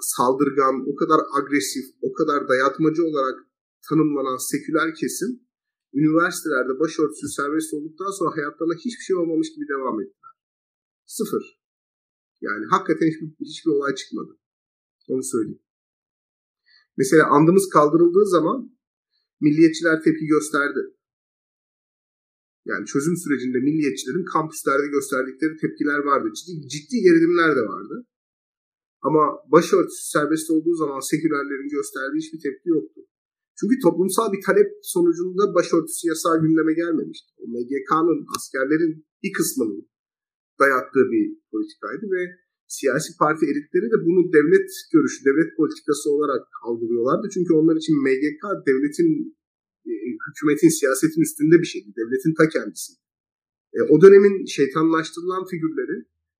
[0.00, 3.38] saldırgan, o kadar agresif, o kadar dayatmacı olarak
[3.88, 5.30] tanımlanan seküler kesim
[5.98, 10.18] üniversitelerde başörtüsü serbest olduktan sonra hayatlarına hiçbir şey olmamış gibi devam etti.
[11.16, 11.44] Sıfır.
[12.46, 14.32] Yani hakikaten hiçbir, hiçbir olay çıkmadı.
[15.08, 15.62] Onu söyleyeyim.
[16.96, 18.58] Mesela andımız kaldırıldığı zaman
[19.40, 20.82] milliyetçiler tepki gösterdi.
[22.70, 26.28] Yani çözüm sürecinde milliyetçilerin kampüslerde gösterdikleri tepkiler vardı.
[26.38, 27.96] Ciddi, ciddi gerilimler de vardı.
[29.06, 33.00] Ama başörtüsü serbest olduğu zaman sekülerlerin gösterdiği hiçbir tepki yoktu.
[33.58, 37.28] Çünkü toplumsal bir talep sonucunda başörtüsü yasağı gündeme gelmemişti.
[37.40, 39.88] O MGK'nın, askerlerin bir kısmının
[40.62, 42.22] dayattığı bir politikaydı ve
[42.76, 47.26] siyasi parti elitleri de bunu devlet görüşü, devlet politikası olarak algılıyorlardı.
[47.34, 49.10] Çünkü onlar için MGK devletin,
[49.90, 49.92] e,
[50.26, 51.88] hükümetin, siyasetin üstünde bir şeydi.
[52.00, 52.92] Devletin ta kendisi.
[53.76, 55.96] E, o dönemin şeytanlaştırılan figürleri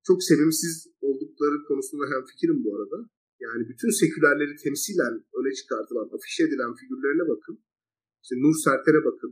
[0.07, 0.73] çok sevimsiz
[1.07, 2.97] oldukları konusunda hem fikrim bu arada.
[3.45, 7.55] Yani bütün sekülerleri temsilen öne çıkartılan, afişe edilen figürlerine bakın.
[8.23, 9.31] İşte Nur Serter'e bakın.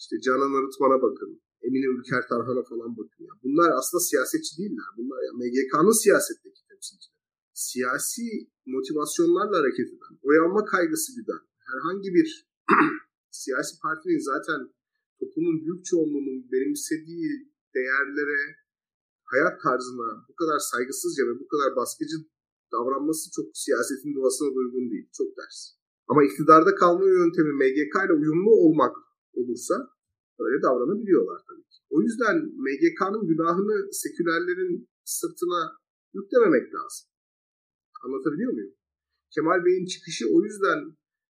[0.00, 1.30] İşte Canan Arıtman'a bakın.
[1.66, 3.22] Emine Ülker Tarhan'a falan bakın.
[3.28, 3.32] Ya.
[3.44, 4.88] Bunlar aslında siyasetçi değiller.
[4.98, 7.18] Bunlar ya MGK'nın siyasetteki temsilcileri.
[7.52, 8.26] Siyasi
[8.74, 12.28] motivasyonlarla hareket eden, oy alma kaygısı güden herhangi bir
[13.42, 14.60] siyasi partinin zaten
[15.18, 17.30] toplumun büyük çoğunluğunun benimsediği
[17.76, 18.40] değerlere,
[19.32, 22.16] hayat tarzına bu kadar saygısızca ve bu kadar baskıcı
[22.72, 25.08] davranması çok siyasetin doğasına uygun değil.
[25.18, 25.58] Çok ters.
[26.10, 28.94] Ama iktidarda kalma yöntemi MGK ile uyumlu olmak
[29.38, 29.74] olursa
[30.44, 31.78] öyle davranabiliyorlar tabii ki.
[31.94, 35.60] O yüzden MGK'nın günahını sekülerlerin sırtına
[36.14, 37.04] yüklememek lazım.
[38.04, 38.74] Anlatabiliyor muyum?
[39.34, 40.78] Kemal Bey'in çıkışı o yüzden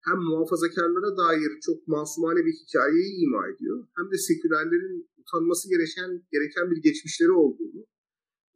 [0.07, 6.65] hem muhafazakarlara dair çok masumane bir hikayeyi ima ediyor hem de sekülerlerin utanması gereken gereken
[6.71, 7.81] bir geçmişleri olduğunu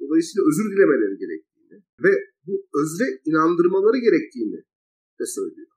[0.01, 2.13] dolayısıyla özür dilemeleri gerektiğini ve
[2.47, 4.59] bu özre inandırmaları gerektiğini
[5.19, 5.67] de söylüyor.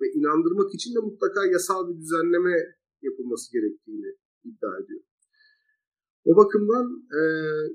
[0.00, 2.56] Ve inandırmak için de mutlaka yasal bir düzenleme
[3.02, 4.10] yapılması gerektiğini
[4.44, 5.02] iddia ediyor.
[6.24, 6.86] O bakımdan
[7.18, 7.20] e,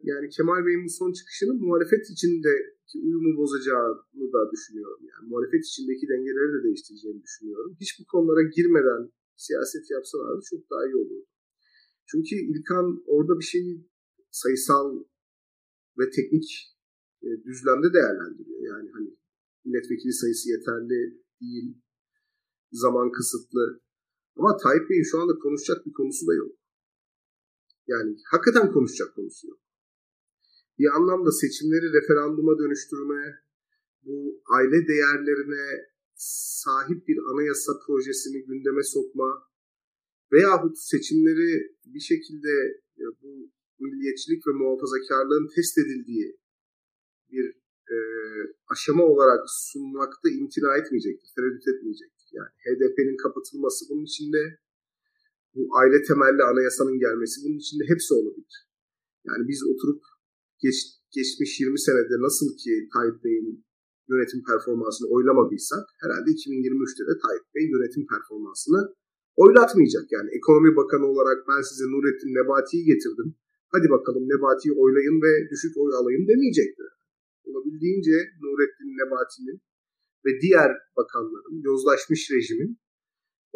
[0.03, 5.01] yani Kemal Bey'in bu son çıkışının muhalefet içindeki uyumu bozacağını da düşünüyorum.
[5.11, 7.77] Yani muhalefet içindeki dengeleri de değiştireceğini düşünüyorum.
[7.81, 11.27] Hiç bu konulara girmeden siyaset yapsalardı çok daha iyi olurdu.
[12.09, 13.89] Çünkü İlkan orada bir şeyi
[14.31, 15.03] sayısal
[15.99, 16.47] ve teknik
[17.23, 18.61] e, düzlemde değerlendiriyor.
[18.71, 19.09] Yani hani
[19.65, 21.77] milletvekili sayısı yeterli değil,
[22.71, 23.81] zaman kısıtlı,
[24.37, 26.51] ama Tayyip Bey'in şu anda konuşacak bir konusu da yok.
[27.87, 29.59] Yani hakikaten konuşacak konusu yok.
[30.79, 33.21] Bir anlamda seçimleri referanduma dönüştürme,
[34.05, 35.65] bu aile değerlerine
[36.63, 39.29] sahip bir anayasa projesini gündeme sokma
[40.31, 42.53] veyahut seçimleri bir şekilde
[43.21, 46.39] bu milliyetçilik ve muhafazakarlığın test edildiği
[47.31, 47.45] bir
[47.93, 47.97] e,
[48.67, 52.14] aşama olarak sunmakta imtina etmeyecektir, tereddüt etmeyecek.
[52.37, 54.41] Yani HDP'nin kapatılması bunun içinde
[55.53, 58.55] bu aile temelli anayasanın gelmesi bunun içinde hepsi olabilir.
[59.27, 60.01] Yani biz oturup
[60.63, 60.77] geç,
[61.15, 63.65] geçmiş 20 senede nasıl ki Tayyip Bey'in
[64.11, 68.81] yönetim performansını oylamadıysak herhalde 2023'te de Tayyip Bey yönetim performansını
[69.43, 70.05] oylatmayacak.
[70.15, 73.29] Yani ekonomi bakanı olarak ben size Nurettin Nebati'yi getirdim.
[73.73, 76.89] Hadi bakalım Nebati'yi oylayın ve düşük oy alayım demeyecektir.
[77.47, 79.57] Olabildiğince Nurettin Nebati'nin
[80.25, 82.79] ve diğer bakanların, yozlaşmış rejimin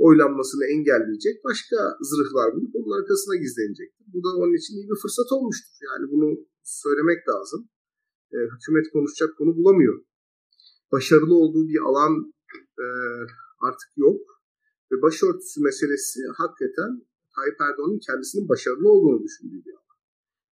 [0.08, 1.77] oylanmasını engelleyecek başka
[2.10, 4.05] zırhlar bulup onun arkasına gizlenecektir.
[4.13, 5.73] Bu da onun için iyi bir fırsat olmuştur.
[5.89, 6.29] Yani bunu
[6.63, 7.62] söylemek lazım.
[8.34, 9.95] E, hükümet konuşacak konu bulamıyor.
[10.91, 12.13] Başarılı olduğu bir alan
[12.84, 12.86] e,
[13.67, 14.21] artık yok.
[14.91, 16.91] Ve başörtüsü meselesi hakikaten
[17.36, 19.97] Tayyip Erdoğan'ın kendisinin başarılı olduğunu düşündüğü bir alan.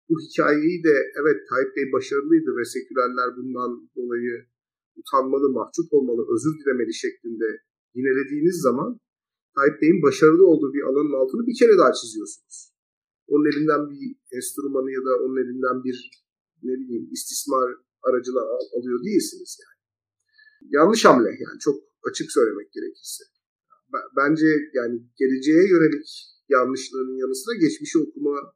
[0.10, 4.34] Bu hikayeyi de evet Tayyip Bey başarılıydı ve sekülerler bundan dolayı
[5.00, 7.48] utanmalı, mahcup olmalı, özür dilemeli şeklinde
[7.98, 8.90] yinelediğiniz zaman
[9.56, 12.58] Tayyip Bey'in başarılı olduğu bir alanın altını bir kere daha çiziyorsunuz.
[13.32, 14.04] Onun elinden bir
[14.38, 15.98] enstrümanı ya da onun elinden bir
[16.64, 17.68] ne bileyim istismar
[18.08, 18.46] aracılığı
[18.78, 19.80] alıyor değilsiniz yani.
[20.78, 21.78] Yanlış hamle yani çok
[22.10, 23.24] açık söylemek gerekirse.
[24.20, 26.10] Bence yani geleceğe yönelik
[26.50, 28.54] yanlışlığının yanı sıra geçmişi okuma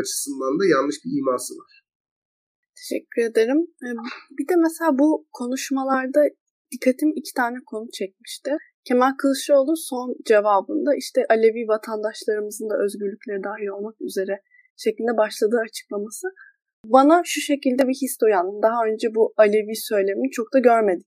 [0.00, 1.87] açısından da yanlış bir iması var.
[2.78, 3.60] Teşekkür ederim.
[3.84, 3.90] Ee,
[4.38, 6.22] bir de mesela bu konuşmalarda
[6.72, 8.50] dikkatim iki tane konu çekmişti.
[8.88, 14.34] Kemal Kılıçdaroğlu son cevabında işte Alevi vatandaşlarımızın da özgürlükleri dahil olmak üzere
[14.76, 16.26] şeklinde başladığı açıklaması
[16.84, 18.56] bana şu şekilde bir his uyandı.
[18.62, 21.06] Daha önce bu Alevi söylemini çok da görmedik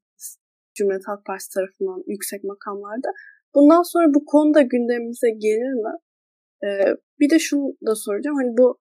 [0.75, 3.09] Cumhuriyet Halk Partisi tarafından yüksek makamlarda.
[3.55, 5.93] Bundan sonra bu konuda gündemimize gelir mi?
[6.63, 8.37] Ee, bir de şunu da soracağım.
[8.41, 8.79] Hani bu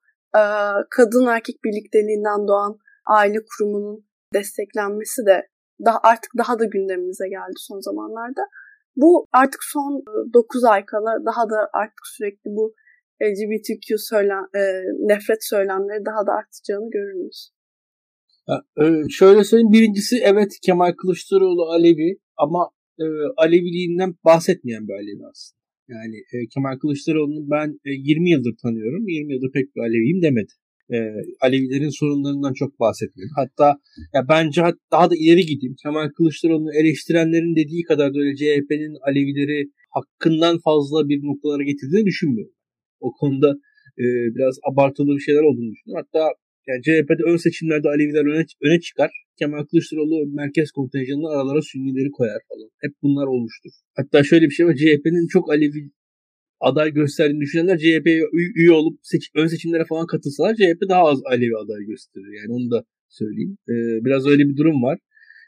[0.91, 5.49] kadın erkek birlikteliğinden doğan aile kurumunun desteklenmesi de
[5.85, 8.41] daha artık daha da gündemimize geldi son zamanlarda.
[8.97, 12.75] Bu artık son 9 e, ay kala daha da artık sürekli bu
[13.23, 14.61] LGBTQ söylem, e,
[14.99, 17.51] nefret söylemleri daha da artacağını görürüz.
[18.83, 19.73] E, şöyle söyleyeyim.
[19.73, 23.05] Birincisi evet Kemal Kılıçdaroğlu Alevi ama e,
[23.37, 25.60] Aleviliğinden bahsetmeyen bir Alevi aslında.
[25.95, 29.09] Yani e, Kemal Kılıçdaroğlu'nu ben e, 20 yıldır tanıyorum.
[29.09, 30.53] 20 yıldır pek bir Aleviyim demedi.
[30.95, 30.97] E,
[31.41, 33.29] Alevilerin sorunlarından çok bahsetmedi.
[33.37, 33.67] Hatta
[34.15, 35.77] ya bence daha da ileri gideyim.
[35.83, 42.55] Kemal Kılıçdaroğlu'nu eleştirenlerin dediği kadar da öyle CHP'nin Alevileri hakkından fazla bir noktalara getirdiğini düşünmüyorum.
[43.01, 43.51] O konuda
[43.99, 44.05] e,
[44.37, 46.05] biraz abartılı bir şeyler olduğunu düşünüyorum.
[46.05, 46.25] Hatta
[46.69, 49.11] yani CHP'de ön seçimlerde Aleviler öne, öne çıkar.
[49.41, 52.71] Kemal Kılıçdaroğlu merkez kontenjanına aralara Sünnileri koyar falan.
[52.83, 53.71] Hep bunlar olmuştur.
[53.97, 54.75] Hatta şöyle bir şey var.
[54.75, 55.91] CHP'nin çok Alevi
[56.61, 58.23] aday gösterdiğini düşünenler CHP'ye
[58.57, 62.33] üye olup seç, ön seçimlere falan katılsalar CHP daha az Alevi aday gösterir.
[62.41, 63.59] Yani onu da söyleyeyim.
[63.69, 64.99] Ee, biraz öyle bir durum var.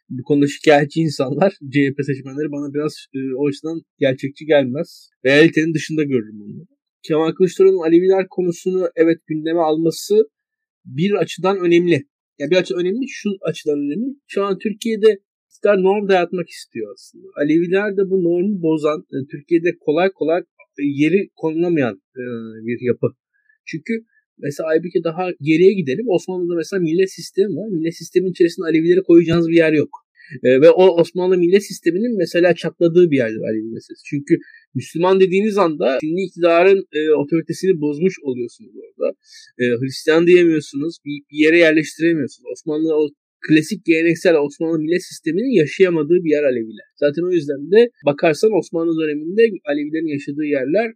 [0.08, 5.10] Bu konuda şikayetçi insanlar CHP seçmenleri bana biraz e, o açıdan gerçekçi gelmez.
[5.26, 6.66] Realitenin dışında görürüm bunu.
[7.02, 10.14] Kemal Kılıçdaroğlu'nun Aleviler konusunu evet gündeme alması
[10.84, 12.04] bir açıdan önemli.
[12.38, 14.16] Yani bir açıdan önemli, şu açıdan önemli.
[14.26, 15.18] Şu an Türkiye'de
[15.50, 17.28] iktidar norm dayatmak istiyor aslında.
[17.42, 22.22] Aleviler de bu normu bozan, e, Türkiye'de kolay kolay e, yeri konulamayan e,
[22.66, 23.06] bir yapı.
[23.66, 23.92] Çünkü
[24.38, 26.06] mesela Aybüke daha geriye gidelim.
[26.08, 27.68] Osmanlı'da mesela millet sistemi var.
[27.68, 30.01] Millet sistemin içerisinde Alevileri koyacağınız bir yer yok.
[30.42, 34.04] E, ve o Osmanlı millet sisteminin mesela çatladığı bir yerdir Alevi meselesi.
[34.04, 34.38] Çünkü
[34.74, 39.14] Müslüman dediğiniz anda şimdi iktidarın e, otoritesini bozmuş oluyorsunuz orada.
[39.58, 42.50] E, Hristiyan diyemiyorsunuz, bir, bir yere yerleştiremiyorsunuz.
[42.52, 43.08] Osmanlı o
[43.48, 46.88] klasik geleneksel Osmanlı millet sisteminin yaşayamadığı bir yer Aleviler.
[46.96, 50.92] Zaten o yüzden de bakarsan Osmanlı döneminde Alevilerin yaşadığı yerler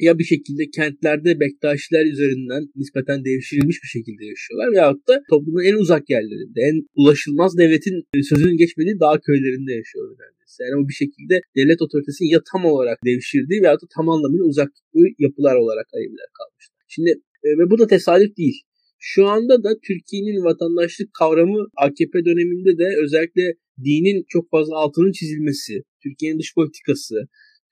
[0.00, 5.76] ya bir şekilde kentlerde Bektaşiler üzerinden nispeten devşirilmiş bir şekilde yaşıyorlar veyahut da toplumun en
[5.82, 7.96] uzak yerlerinde, en ulaşılmaz devletin
[8.30, 10.60] sözünün geçmediği dağ köylerinde yaşıyorlar neredeyse.
[10.64, 14.70] Yani o bir şekilde devlet otoritesini ya tam olarak devşirdiği veyahut da tam anlamıyla uzak
[15.18, 16.76] yapılar olarak Aleviler kalmışlar.
[16.88, 17.10] Şimdi
[17.46, 18.58] e, ve bu da tesadüf değil.
[19.00, 25.82] Şu anda da Türkiye'nin vatandaşlık kavramı AKP döneminde de özellikle dinin çok fazla altının çizilmesi,
[26.02, 27.14] Türkiye'nin dış politikası,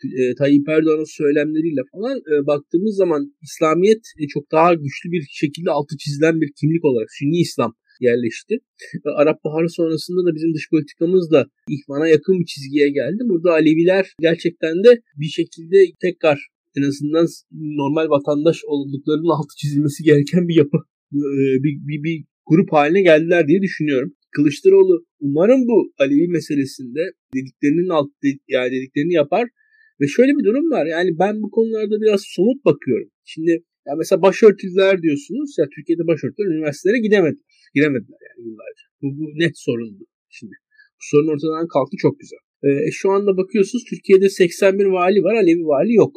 [0.04, 5.70] e, Tayyip Erdoğan'ın söylemleriyle falan e, baktığımız zaman İslamiyet e, çok daha güçlü bir şekilde
[5.70, 8.54] altı çizilen bir kimlik olarak Sünni İslam yerleşti.
[9.06, 13.22] E, Arap Baharı sonrasında da bizim dış politikamız da ihvana yakın bir çizgiye geldi.
[13.24, 16.38] Burada Aleviler gerçekten de bir şekilde tekrar
[16.76, 20.76] en azından normal vatandaş olduklarının altı çizilmesi gereken bir yapı,
[21.14, 24.12] e, bir, bir, bir grup haline geldiler diye düşünüyorum.
[24.30, 27.00] Kılıçdaroğlu umarım bu Alevi meselesinde
[27.34, 28.10] dediklerinin alt
[28.48, 29.48] yani dediklerini yapar
[30.00, 30.86] ve şöyle bir durum var.
[30.86, 33.08] Yani ben bu konularda biraz somut bakıyorum.
[33.24, 33.52] Şimdi
[33.86, 35.48] ya mesela başörtüler diyorsunuz.
[35.58, 37.46] Ya Türkiye'de başörtüler üniversitelere gidemediler.
[37.74, 38.84] Giremediler yani yıllarca.
[39.02, 40.54] Bu, bu net sorundu şimdi.
[40.98, 42.42] Bu sorun ortadan kalktı çok güzel.
[42.64, 45.34] Ee, şu anda bakıyorsunuz Türkiye'de 81 vali var.
[45.34, 46.14] Alevi vali yok.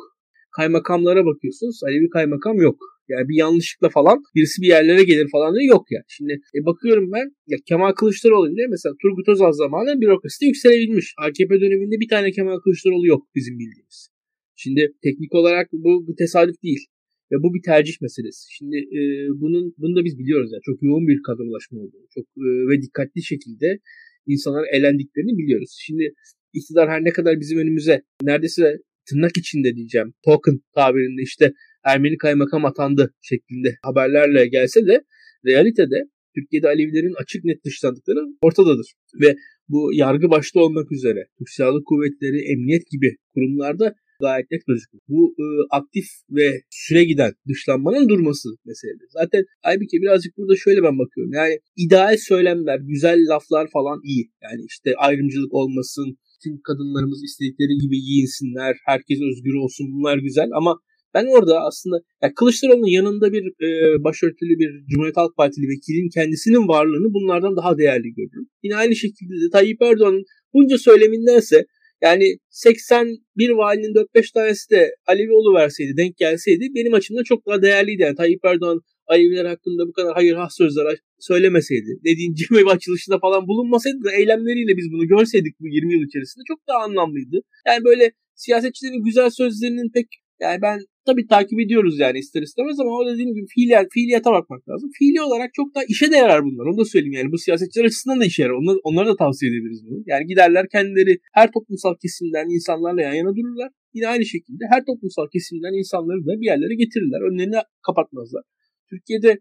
[0.57, 1.79] Kaymakamlara bakıyorsunuz.
[1.87, 2.77] Alevi kaymakam yok.
[3.09, 6.07] Yani bir yanlışlıkla falan birisi bir yerlere gelir falan da yok yani.
[6.07, 11.13] Şimdi e, bakıyorum ben ya Kemal Kılıçdaroğlu bile mesela Turgut Özal zamanında bürokraside yükselebilmiş.
[11.17, 14.09] AKP döneminde bir tane Kemal Kılıçdaroğlu yok bizim bildiğimiz.
[14.55, 16.85] Şimdi teknik olarak bu, bu tesadüf değil.
[17.31, 18.43] Ve bu bir tercih meselesi.
[18.57, 18.99] Şimdi e,
[19.41, 23.23] bunun bunu da biz biliyoruz yani çok yoğun bir kadrolaşma olduğunu, çok e, ve dikkatli
[23.23, 23.79] şekilde
[24.27, 25.77] insanlar elendiklerini biliyoruz.
[25.79, 26.13] Şimdi
[26.53, 28.77] iktidar her ne kadar bizim önümüze neredeyse
[29.09, 35.03] tırnak içinde diyeceğim token tabirinde işte Ermeni kaymakam atandı şeklinde haberlerle gelse de
[35.45, 35.95] realitede
[36.35, 38.93] Türkiye'de Alevilerin açık net dışlandıkları ortadadır.
[39.21, 39.35] Ve
[39.69, 45.01] bu yargı başta olmak üzere Türk Silahlı Kuvvetleri, emniyet gibi kurumlarda gayet net gözüküyor.
[45.07, 49.09] Bu e, aktif ve süre giden dışlanmanın durması meseledir.
[49.09, 51.33] Zaten Aybike birazcık burada şöyle ben bakıyorum.
[51.33, 54.31] Yani ideal söylemler, güzel laflar falan iyi.
[54.43, 60.79] Yani işte ayrımcılık olmasın, tüm kadınlarımız istedikleri gibi giyinsinler, herkes özgür olsun bunlar güzel ama
[61.13, 63.67] ben orada aslında ya Kılıçdaroğlu'nun yanında bir e,
[64.03, 68.47] başörtülü bir Cumhuriyet Halk Partili vekilin kendisinin varlığını bunlardan daha değerli görürüm.
[68.63, 71.65] Yine aynı şekilde de Tayyip Erdoğan'ın bunca söylemindense
[72.01, 78.01] yani 81 valinin 4-5 tanesi de Alevi verseydi, denk gelseydi benim açımdan çok daha değerliydi.
[78.01, 83.47] Yani Tayyip Erdoğan Aleviler hakkında bu kadar hayır has sözler söylemeseydi, dediğin cemevi açılışında falan
[83.47, 87.37] bulunmasaydı da eylemleriyle biz bunu görseydik bu 20 yıl içerisinde çok daha anlamlıydı.
[87.67, 90.07] Yani böyle siyasetçilerin güzel sözlerinin pek
[90.41, 94.69] yani ben tabii takip ediyoruz yani ister istemez ama o dediğim gibi fiiliyat, fiiliyata bakmak
[94.69, 94.89] lazım.
[94.99, 96.65] Fiili olarak çok da işe de yarar bunlar.
[96.65, 97.32] Onu da söyleyeyim yani.
[97.32, 98.54] Bu siyasetçiler açısından da işe yarar.
[98.54, 100.04] Onları, onları da tavsiye edebiliriz bunu.
[100.06, 103.69] Yani giderler kendileri her toplumsal kesimden insanlarla yan yana dururlar.
[103.93, 107.21] Yine aynı şekilde her toplumsal kesimden insanları da bir yerlere getirirler.
[107.30, 107.56] Önlerini
[107.88, 108.43] kapatmazlar.
[108.89, 109.39] Türkiye'de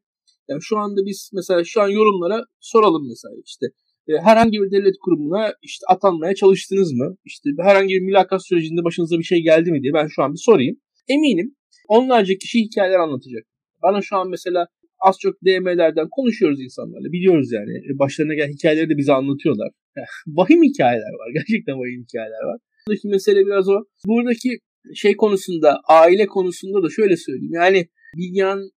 [0.49, 3.67] yani şu anda biz mesela şu an yorumlara soralım mesela işte
[4.09, 7.17] e, herhangi bir devlet kurumuna işte atanmaya çalıştınız mı?
[7.25, 10.43] İşte herhangi bir mülakat sürecinde başınıza bir şey geldi mi diye ben şu an bir
[10.45, 10.77] sorayım.
[11.09, 11.55] Eminim
[11.89, 13.45] onlarca kişi hikayeler anlatacak.
[13.83, 14.67] Bana şu an mesela
[15.01, 17.13] az çok DM'lerden konuşuyoruz insanlarla.
[17.13, 17.73] Biliyoruz yani.
[17.79, 19.69] E, başlarına gelen hikayeleri de bize anlatıyorlar.
[20.27, 21.31] vahim hikayeler var.
[21.35, 22.59] Gerçekten vahim hikayeler var.
[22.89, 23.85] Buradaki mesele biraz o.
[24.07, 24.59] Buradaki
[24.95, 27.53] şey konusunda, aile konusunda da şöyle söyleyeyim.
[27.53, 28.71] Yani Bilgehan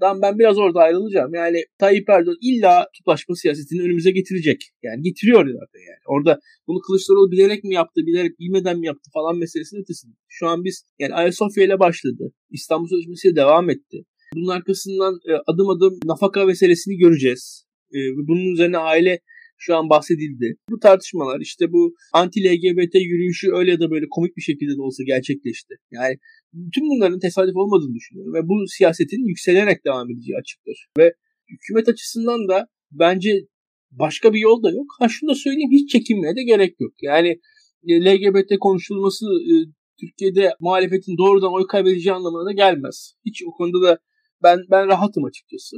[0.00, 1.34] dan ben biraz orada ayrılacağım.
[1.34, 4.70] Yani Tayyip Erdoğan illa tutlaşma siyasetini önümüze getirecek.
[4.82, 6.02] Yani getiriyor zaten yani.
[6.06, 10.14] Orada bunu Kılıçdaroğlu bilerek mi yaptı, bilerek bilmeden mi yaptı falan meselesinin ötesinde.
[10.28, 12.32] Şu an biz yani Ayasofya ile başladı.
[12.50, 14.04] İstanbul Sözleşmesi devam etti.
[14.34, 17.66] Bunun arkasından e, adım adım nafaka meselesini göreceğiz.
[17.94, 19.20] E, bunun üzerine aile
[19.58, 20.56] şu an bahsedildi.
[20.70, 25.02] Bu tartışmalar işte bu anti-LGBT yürüyüşü öyle ya da böyle komik bir şekilde de olsa
[25.06, 25.74] gerçekleşti.
[25.90, 26.16] Yani
[26.74, 30.86] tüm bunların tesadüf olmadığını düşünüyorum ve bu siyasetin yükselerek devam edeceği açıktır.
[30.98, 31.12] Ve
[31.50, 33.30] hükümet açısından da bence
[33.90, 34.86] başka bir yol da yok.
[34.98, 36.92] Ha şunu da söyleyeyim hiç çekinmeye de gerek yok.
[37.02, 37.40] Yani
[37.88, 39.54] e, LGBT konuşulması e,
[40.00, 43.14] Türkiye'de muhalefetin doğrudan oy kaybedeceği anlamına da gelmez.
[43.26, 43.98] Hiç o konuda da
[44.42, 45.76] ben ben rahatım açıkçası.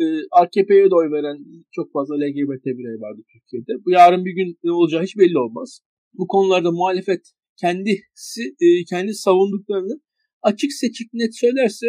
[0.00, 1.38] Ee, AKP'ye de oy veren
[1.72, 3.84] çok fazla LGBT birey vardı Türkiye'de.
[3.84, 5.80] Bu yarın bir gün ne olacağı hiç belli olmaz.
[6.14, 7.22] Bu konularda muhalefet
[7.60, 10.00] kendisi e, kendi savunduklarını
[10.42, 11.86] açık seçik net söylerse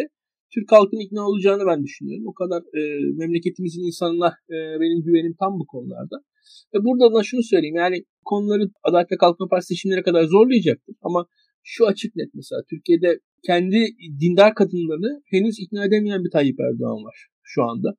[0.54, 2.28] Türk halkının ikna olacağını ben düşünüyorum.
[2.28, 2.82] O kadar e,
[3.22, 6.18] memleketimizin insanına e, benim güvenim tam bu konularda.
[6.74, 10.96] Ve burada da şunu söyleyeyim yani konuları Adalet ve Kalkınma Partisi seçimlere kadar zorlayacaktır.
[11.02, 11.26] Ama
[11.64, 13.88] şu açık net mesela Türkiye'de kendi
[14.22, 17.90] dindar kadınlarını henüz ikna edemeyen bir Tayyip Erdoğan var şu anda.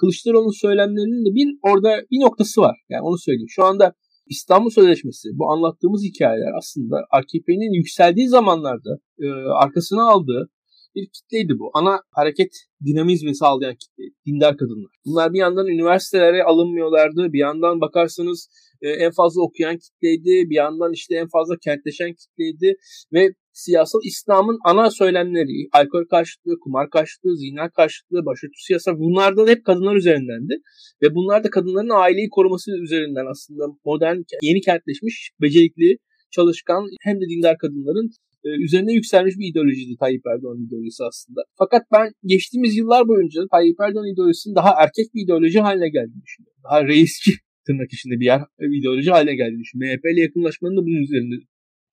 [0.00, 2.76] Kılıçdaroğlu'nun söylemlerinin de bir orada bir noktası var.
[2.88, 3.54] Yani onu söyleyeyim.
[3.56, 3.94] Şu anda
[4.26, 9.26] İstanbul Sözleşmesi bu anlattığımız hikayeler aslında AKP'nin yükseldiği zamanlarda e,
[9.64, 10.50] arkasına aldığı
[10.94, 11.70] bir kitleydi bu.
[11.74, 12.52] Ana hareket
[12.84, 14.92] dinamizmi sağlayan kitle, dindar kadınlar.
[15.06, 17.32] Bunlar bir yandan üniversitelere alınmıyorlardı.
[17.32, 18.48] Bir yandan bakarsanız
[18.82, 20.50] e, en fazla okuyan kitleydi.
[20.50, 22.76] Bir yandan işte en fazla kentleşen kitleydi.
[23.12, 29.64] Ve siyasal İslam'ın ana söylemleri, alkol karşıtlığı, kumar karşıtlığı, zina karşıtlığı, başörtüsü siyasa bunlardan hep
[29.64, 30.54] kadınlar üzerindendi.
[31.02, 35.96] Ve bunlar da kadınların aileyi koruması üzerinden aslında modern, yeni kentleşmiş, becerikli,
[36.30, 38.10] çalışkan hem de dindar kadınların
[38.44, 41.40] e, üzerine yükselmiş bir ideolojiydi Tayyip Erdoğan ideolojisi aslında.
[41.58, 46.60] Fakat ben geçtiğimiz yıllar boyunca Tayyip Erdoğan ideolojisinin daha erkek bir ideoloji haline geldiğini düşünüyorum.
[46.64, 47.32] Daha reisçi
[47.66, 49.94] tırnak içinde bir yer bir ideoloji haline geldiğini düşünüyorum.
[49.94, 51.34] MHP ile yakınlaşmanın da bunun üzerinde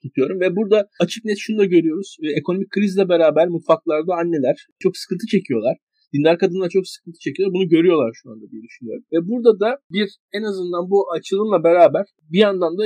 [0.03, 0.39] tutuyorum.
[0.39, 2.17] Ve burada açık net şunu da görüyoruz.
[2.23, 5.77] E, ekonomik krizle beraber mutfaklarda anneler çok sıkıntı çekiyorlar.
[6.13, 7.53] Dindar kadınlar çok sıkıntı çekiyorlar.
[7.53, 9.03] Bunu görüyorlar şu anda diye düşünüyorum.
[9.13, 12.83] Ve burada da bir en azından bu açılımla beraber bir yandan da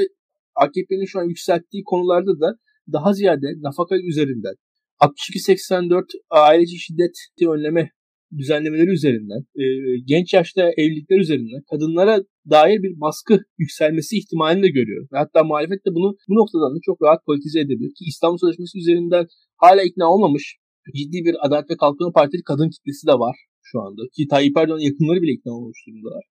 [0.56, 2.50] AKP'nin şu an yükselttiği konularda da
[2.94, 4.56] daha ziyade nafaka üzerinden
[5.00, 7.90] 62-84 aileci şiddeti önleme
[8.38, 9.64] düzenlemeleri üzerinden, e,
[10.06, 12.16] genç yaşta evlilikler üzerinden kadınlara
[12.50, 15.08] dair bir baskı yükselmesi ihtimalini de görüyorum.
[15.12, 17.92] Hatta muhalefet de bunu bu noktadan da çok rahat politize edebilir.
[17.98, 19.26] Ki İstanbul Sözleşmesi üzerinden
[19.58, 20.58] hala ikna olmamış
[20.98, 24.02] ciddi bir Adalet ve Kalkınma Partili kadın kitlesi de var şu anda.
[24.16, 26.24] Ki Tayyip Erdoğan'ın yakınları bile ikna olmuş durumdalar.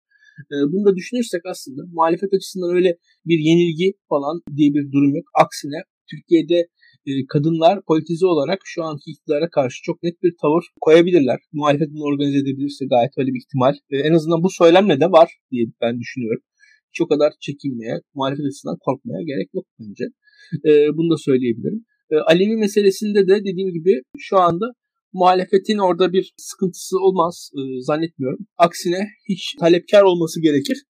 [0.52, 2.90] E, bunu da düşünürsek aslında muhalefet açısından öyle
[3.28, 5.26] bir yenilgi falan diye bir durum yok.
[5.42, 6.58] Aksine Türkiye'de
[7.28, 11.38] kadınlar politize olarak şu anki iktidara karşı çok net bir tavır koyabilirler.
[11.52, 13.74] Muhalefet bunu organize edebilirse gayet öyle bir ihtimal.
[13.90, 16.42] E, en azından bu söylemle de var diye ben düşünüyorum.
[16.90, 20.04] Hiç o kadar çekinmeye, muhalefet açısından korkmaya gerek yok bence.
[20.68, 21.84] E, bunu da söyleyebilirim.
[22.10, 24.66] E, Alevi meselesinde de dediğim gibi şu anda
[25.12, 28.46] muhalefetin orada bir sıkıntısı olmaz e, zannetmiyorum.
[28.58, 30.82] Aksine hiç talepkar olması gerekir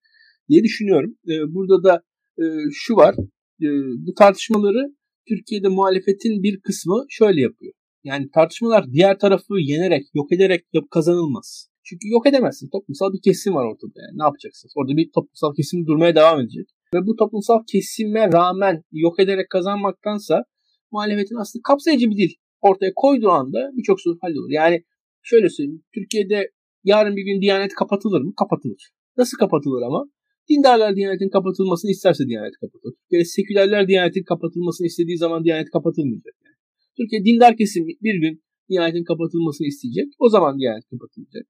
[0.49, 1.15] diye düşünüyorum.
[1.27, 2.03] E, burada da
[2.39, 3.15] e, şu var.
[3.61, 3.67] E,
[4.05, 4.95] bu tartışmaları
[5.29, 7.73] Türkiye'de muhalefetin bir kısmı şöyle yapıyor.
[8.03, 11.69] Yani tartışmalar diğer tarafı yenerek, yok ederek kazanılmaz.
[11.83, 12.69] Çünkü yok edemezsin.
[12.69, 14.01] Toplumsal bir kesim var ortada.
[14.07, 14.73] Yani ne yapacaksınız?
[14.75, 16.67] Orada bir toplumsal kesim durmaya devam edecek.
[16.95, 20.43] Ve bu toplumsal kesime rağmen yok ederek kazanmaktansa
[20.91, 24.49] muhalefetin aslında kapsayıcı bir dil ortaya koyduğu anda birçok sorun hallolur.
[24.49, 24.83] Yani
[25.21, 25.83] şöyle söyleyeyim.
[25.93, 26.51] Türkiye'de
[26.83, 28.33] yarın bir gün Diyanet kapatılır mı?
[28.39, 28.91] Kapatılır.
[29.17, 30.05] Nasıl kapatılır ama?
[30.49, 32.93] Dindarlar Diyanet'in kapatılmasını isterse Diyanet kapatılır.
[33.01, 36.35] Türkiye'de sekülerler Diyanet'in kapatılmasını istediği zaman Diyanet kapatılmayacak.
[36.45, 36.55] Yani.
[36.97, 40.07] Türkiye dindar kesim bir gün Diyanet'in kapatılmasını isteyecek.
[40.19, 41.45] O zaman Diyanet kapatılacak.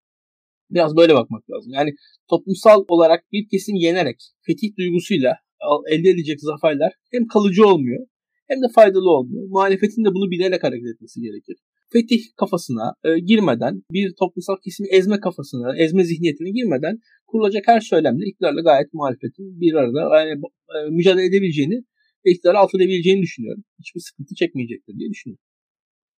[0.69, 1.71] Biraz böyle bakmak lazım.
[1.73, 1.91] Yani
[2.30, 5.36] toplumsal olarak bir kesim yenerek fetih duygusuyla
[5.89, 8.08] elde edilecek zaferler hem kalıcı olmuyor
[8.47, 9.47] hem de faydalı olmuyor.
[9.47, 11.58] Muhalefetin de bunu bilerek hareket etmesi gerekir.
[11.93, 18.25] Fetih kafasına e, girmeden, bir toplumsal kesimi ezme kafasına, ezme zihniyetine girmeden kurulacak her söylemle
[18.25, 20.41] iktidarla gayet muhalefetin bir arada yani,
[20.75, 21.77] e, mücadele edebileceğini
[22.25, 23.63] ve iktidarı alt edebileceğini düşünüyorum.
[23.80, 25.43] Hiçbir sıkıntı çekmeyecektir diye düşünüyorum.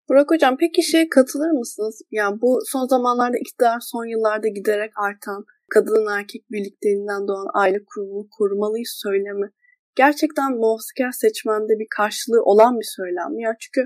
[0.09, 2.03] Burak Hocam peki şey katılır mısınız?
[2.11, 8.27] Yani bu son zamanlarda iktidar son yıllarda giderek artan kadın erkek birlikteliğinden doğan aile kurumunu
[8.39, 9.47] korumalıyız söylemi
[9.95, 13.39] gerçekten muhafazakar seçmende bir karşılığı olan bir söylem.
[13.39, 13.83] Ya çünkü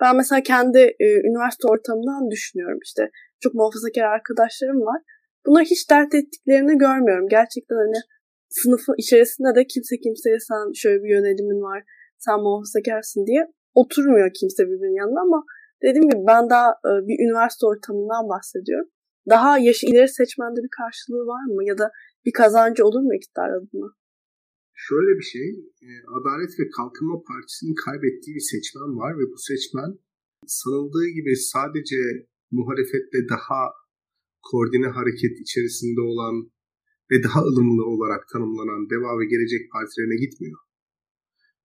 [0.00, 3.10] ben mesela kendi e, üniversite ortamından düşünüyorum işte.
[3.40, 5.00] Çok muhafazakar arkadaşlarım var.
[5.46, 7.28] Bunları hiç dert ettiklerini görmüyorum.
[7.28, 8.00] Gerçekten hani
[8.48, 11.82] sınıfı içerisinde de kimse kimseye sen şöyle bir yönelimin var,
[12.18, 13.42] sen muhafazakarsın diye
[13.74, 15.44] oturmuyor kimse birbirinin yanına ama
[15.82, 18.88] dediğim gibi ben daha e, bir üniversite ortamından bahsediyorum.
[19.28, 21.90] Daha yaşı ileri seçmende bir karşılığı var mı ya da
[22.24, 23.88] bir kazancı olur mu iktidar adına?
[24.84, 25.48] Şöyle bir şey,
[25.86, 29.90] e, Adalet ve Kalkınma Partisi'nin kaybettiği bir seçmen var ve bu seçmen
[30.46, 32.00] sanıldığı gibi sadece
[32.50, 33.60] muhalefetle daha
[34.50, 36.36] koordine hareket içerisinde olan
[37.10, 40.60] ve daha ılımlı olarak tanımlanan Deva ve Gelecek Partilerine gitmiyor.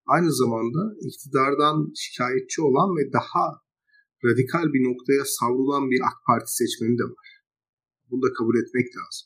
[0.06, 3.46] Aynı zamanda iktidardan şikayetçi olan ve daha
[4.28, 7.30] radikal bir noktaya savrulan bir AK Parti seçmeni de var.
[8.10, 9.26] Bunu da kabul etmek lazım.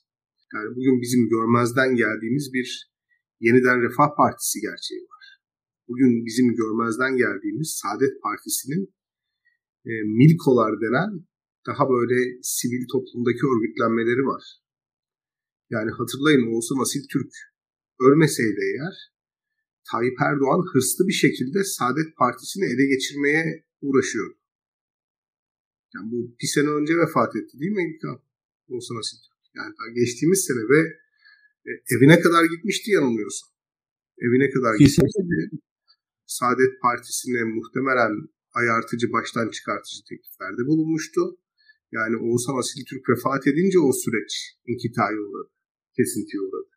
[0.53, 2.94] Yani bugün bizim görmezden geldiğimiz bir
[3.39, 5.25] yeniden Refah Partisi gerçeği var.
[5.87, 8.83] Bugün bizim görmezden geldiğimiz Saadet Partisi'nin
[9.89, 11.11] e, Milkolar denen
[11.67, 14.43] daha böyle sivil toplumdaki örgütlenmeleri var.
[15.69, 17.33] Yani hatırlayın Oğuzhan Asil Türk
[17.99, 18.95] ölmeseydi eğer
[19.91, 24.37] Tayyip Erdoğan hırslı bir şekilde Saadet Partisi'ni ele geçirmeye uğraşıyordu.
[25.93, 28.19] Yani bu bir sene önce vefat etti değil mi İlkan?
[28.67, 29.41] Oğuzhan Asil Türk.
[29.55, 30.79] Yani daha geçtiğimiz sene ve
[31.93, 33.49] evine kadar gitmişti yanılmıyorsam.
[34.25, 35.21] Evine kadar Kesinlikle.
[35.21, 35.57] gitmişti.
[36.25, 38.13] Saadet Partisi'ne muhtemelen
[38.59, 41.21] ayartıcı, baştan çıkartıcı tekliflerde bulunmuştu.
[41.91, 44.31] Yani Oğuzhan Asil Türk vefat edince o süreç
[44.71, 45.51] inkitaya uğradı.
[45.97, 46.71] Kesintiye uğradı.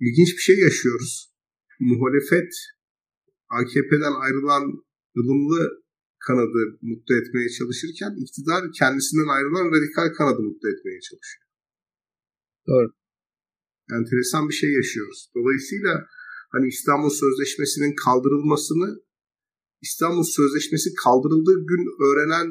[0.00, 1.32] İlginç bir şey yaşıyoruz.
[1.80, 2.52] Muhalefet
[3.48, 4.64] AKP'den ayrılan
[5.18, 5.82] ılımlı
[6.26, 11.46] kanadı mutlu etmeye çalışırken iktidar kendisinden ayrılan radikal kanadı mutlu etmeye çalışıyor.
[12.68, 13.01] Doğru
[13.96, 15.20] enteresan bir şey yaşıyoruz.
[15.36, 15.92] Dolayısıyla
[16.54, 18.88] hani İstanbul Sözleşmesi'nin kaldırılmasını
[19.86, 22.48] İstanbul Sözleşmesi kaldırıldığı gün öğrenen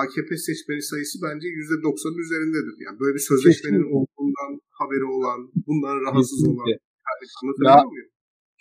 [0.00, 2.74] AKP seçmeni sayısı bence %90'ın üzerindedir.
[2.84, 3.96] Yani böyle bir sözleşmenin Kesinlikle.
[3.96, 6.62] olduğundan haberi olan, bundan rahatsız Kesinlikle.
[6.62, 6.80] olan.
[7.06, 8.10] Yani anlatabiliyor muyum?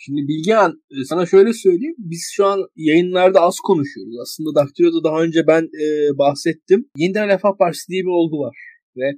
[0.05, 1.95] Şimdi Bilgehan e, sana şöyle söyleyeyim.
[1.97, 4.15] Biz şu an yayınlarda az konuşuyoruz.
[4.23, 5.85] Aslında Daktilo'da daha önce ben e,
[6.17, 6.79] bahsettim.
[6.97, 8.57] Yeniden Refah Partisi diye bir olgu var.
[8.97, 9.11] Ve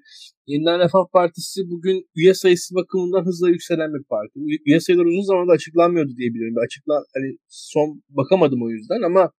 [0.47, 4.39] Yeniden Refah Partisi bugün üye sayısı bakımından hızla yükselen bir parti.
[4.65, 6.55] Üye sayıları uzun zamandır açıklanmıyordu diye biliyorum.
[6.65, 9.32] Açıklan, hani son bakamadım o yüzden ama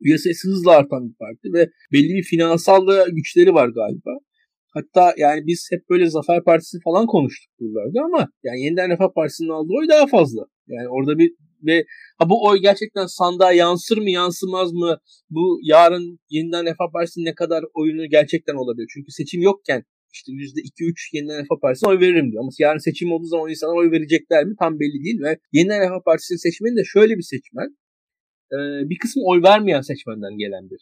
[0.00, 4.10] üye sayısı hızla artan bir parti ve belli bir finansal da güçleri var galiba.
[4.74, 9.48] Hatta yani biz hep böyle Zafer Partisi falan konuştuk buralarda ama yani Yeniden Refah Partisi'nin
[9.48, 10.42] aldığı oy daha fazla.
[10.66, 11.34] Yani orada bir
[11.66, 11.84] ve
[12.18, 14.98] ha bu oy gerçekten sandığa yansır mı yansımaz mı?
[15.30, 18.88] Bu yarın yeniden Refah Partisi'nin ne kadar oyunu gerçekten olabilir?
[18.94, 22.42] Çünkü seçim yokken işte %2-3 yeniden Refah Partisi'ne oy veririm diyor.
[22.42, 25.20] Ama yarın seçim olduğu zaman insanlar oy verecekler mi tam belli değil.
[25.22, 27.68] Ve yeniden Refah Partisi'nin seçmeni de şöyle bir seçmen.
[28.90, 30.80] bir kısmı oy vermeyen seçmenden gelen bir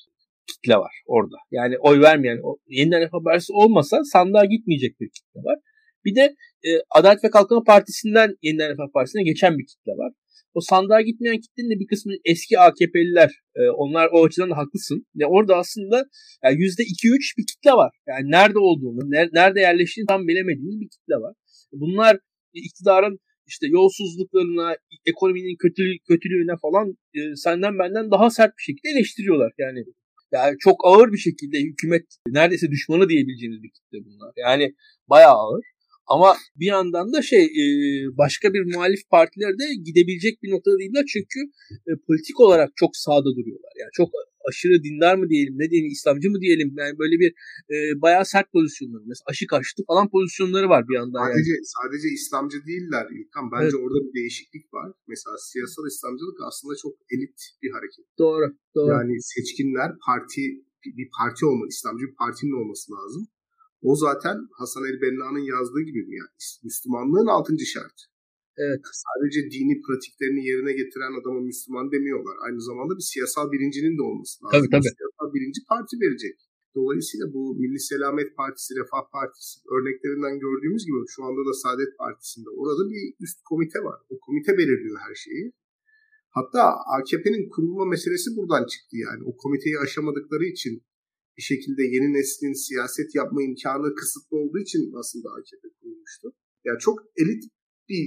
[0.51, 1.37] kitle var orada.
[1.51, 5.59] Yani oy vermeyen, yeniden Refah Partisi olmasa sandığa gitmeyecek bir kitle var.
[6.05, 6.35] Bir de
[6.67, 10.13] e, Adalet ve Kalkınma Partisi'nden yeniden Refah Partisi'ne geçen bir kitle var.
[10.59, 13.31] O sandığa gitmeyen kitlenin de bir kısmı eski AKP'liler.
[13.57, 15.07] E, onlar o açıdan da haklısın.
[15.15, 15.97] Yani orada aslında
[16.45, 17.93] yani %2-3 bir kitle var.
[18.09, 21.35] Yani nerede olduğunu, ner- nerede yerleştiğini tam bilemediğimiz bir kitle var.
[21.73, 22.19] Bunlar
[22.55, 29.53] iktidarın işte yolsuzluklarına, ekonominin kötülüğü, kötülüğüne falan e, senden benden daha sert bir şekilde eleştiriyorlar.
[29.59, 29.85] Yani
[30.33, 34.33] yani çok ağır bir şekilde hükümet neredeyse düşmanı diyebileceğiniz bir kitle bunlar.
[34.37, 34.75] Yani
[35.11, 35.65] bayağı ağır.
[36.09, 37.65] Ama bir yandan da şey e,
[38.19, 41.41] başka bir muhalif partiler de gidebilecek bir noktada değiller çünkü
[41.89, 43.73] e, politik olarak çok sağda duruyorlar.
[43.81, 44.11] Yani çok
[44.49, 47.31] aşırı dindar mı diyelim ne diyelim İslamcı mı diyelim yani böyle bir
[47.75, 51.25] e, bayağı sert pozisyonları mesela aşı karşıtı falan pozisyonları var bir yandan.
[51.27, 51.67] Sadece yani.
[51.77, 53.83] sadece İslamcı değiller İlkan bence evet.
[53.85, 54.89] orada bir değişiklik var.
[55.13, 58.05] Mesela siyasal İslamcılık aslında çok elit bir hareket.
[58.19, 58.47] Doğru.
[58.77, 58.91] doğru.
[58.95, 60.43] Yani seçkinler parti
[60.99, 63.23] bir parti olmalı, İslamcı bir partinin olması lazım.
[63.83, 67.99] O zaten Hasan el Benna'nın yazdığı gibi yani Müslümanlığın altıncı şart.
[68.65, 68.81] Evet.
[69.07, 72.37] Sadece dini pratiklerini yerine getiren adama Müslüman demiyorlar.
[72.47, 74.55] Aynı zamanda bir siyasal birincinin de olması lazım.
[74.55, 74.91] Tabii tabii.
[74.99, 76.37] Siyasal birinci parti verecek.
[76.79, 82.51] Dolayısıyla bu Milli Selamet Partisi, Refah Partisi örneklerinden gördüğümüz gibi şu anda da Saadet Partisi'nde
[82.61, 83.99] orada bir üst komite var.
[84.13, 85.45] O komite belirliyor her şeyi.
[86.39, 86.63] Hatta
[86.97, 89.21] AKP'nin kurulma meselesi buradan çıktı yani.
[89.29, 90.83] O komiteyi aşamadıkları için
[91.39, 96.27] bir şekilde yeni neslin siyaset yapma imkanı kısıtlı olduğu için aslında AKP kurulmuştu.
[96.67, 97.43] Yani çok elit
[97.89, 98.03] bir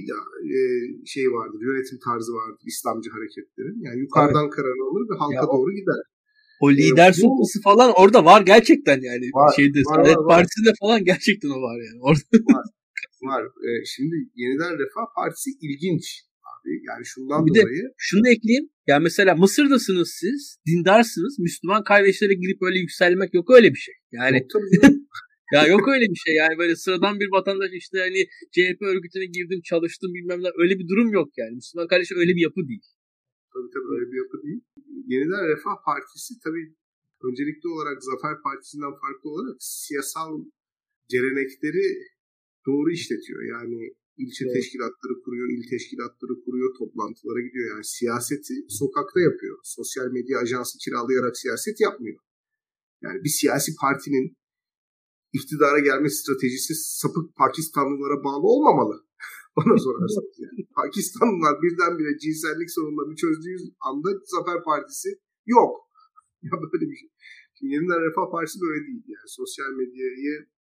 [0.56, 0.60] e,
[1.06, 3.78] şey vardır, yönetim tarzı vardır İslamcı hareketlerin.
[3.86, 4.54] Yani yukarıdan evet.
[4.56, 6.02] karar alır ve halka ya doğru gider.
[6.64, 9.26] O e, lider ee, sopası falan orada var gerçekten yani.
[9.38, 10.26] Var, Şeyde, var, var, var.
[10.28, 11.98] Partisi'nde falan gerçekten o var yani.
[12.08, 12.36] Orada.
[12.54, 12.66] Var.
[13.28, 13.42] var.
[13.64, 16.04] Ee, şimdi Yeniden Refah Partisi ilginç
[16.50, 16.70] abi.
[16.88, 17.82] Yani şundan bir dolayı.
[17.82, 18.66] De şunu ekleyeyim.
[18.86, 21.38] Yani mesela Mısır'dasınız siz, dindarsınız.
[21.38, 23.94] Müslüman kardeşlere girip öyle yükselmek yok öyle bir şey.
[24.12, 24.38] Yani
[25.54, 28.20] ya yok öyle bir şey yani böyle sıradan bir vatandaş işte hani
[28.54, 31.54] CHP örgütüne girdim çalıştım bilmem ne öyle bir durum yok yani.
[31.54, 32.86] Müslüman kardeş öyle bir yapı değil.
[33.52, 34.60] Tabii tabii öyle bir yapı değil.
[35.12, 36.66] Yeniden Refah Partisi tabii
[37.26, 40.32] öncelikli olarak Zafer Partisi'nden farklı olarak siyasal
[41.14, 41.84] gelenekleri
[42.66, 43.40] doğru işletiyor.
[43.54, 43.78] Yani
[44.16, 44.54] ilçe evet.
[44.56, 47.66] teşkilatları kuruyor, il teşkilatları kuruyor, toplantılara gidiyor.
[47.72, 49.58] Yani siyaseti sokakta yapıyor.
[49.62, 52.18] Sosyal medya ajansı kiralayarak siyaset yapmıyor.
[53.02, 54.36] Yani bir siyasi partinin
[55.32, 58.96] iktidara gelme stratejisi sapık Pakistanlılara bağlı olmamalı.
[59.56, 60.60] Bana sorarsanız yani.
[60.80, 63.56] Pakistanlılar birdenbire cinsellik sorunlarını çözdüğü
[63.88, 65.10] anda Zafer Partisi
[65.46, 65.72] yok.
[66.48, 67.10] Ya böyle bir şey.
[67.54, 69.28] Şimdi yeniden Refah Partisi böyle değil yani.
[69.38, 70.34] Sosyal medyayı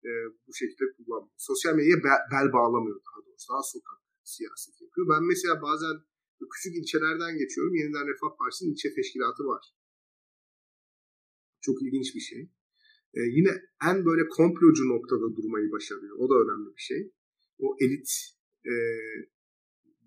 [0.08, 0.12] e,
[0.48, 1.36] bu şekilde kullanmıyor.
[1.50, 3.48] Sosyal medyaya bel, bel bağlamıyor daha doğrusu.
[3.54, 5.06] Daha sokak siyaset yapıyor.
[5.14, 5.96] Ben mesela bazen
[6.54, 7.76] küçük ilçelerden geçiyorum.
[7.76, 9.64] Yeniden Refah Partisi'nin ilçe teşkilatı var.
[11.62, 12.42] Çok ilginç bir şey
[13.18, 13.52] e, yine
[13.90, 16.16] en böyle komplocu noktada durmayı başarıyor.
[16.20, 17.12] O da önemli bir şey.
[17.60, 18.10] O elit
[18.72, 18.74] e,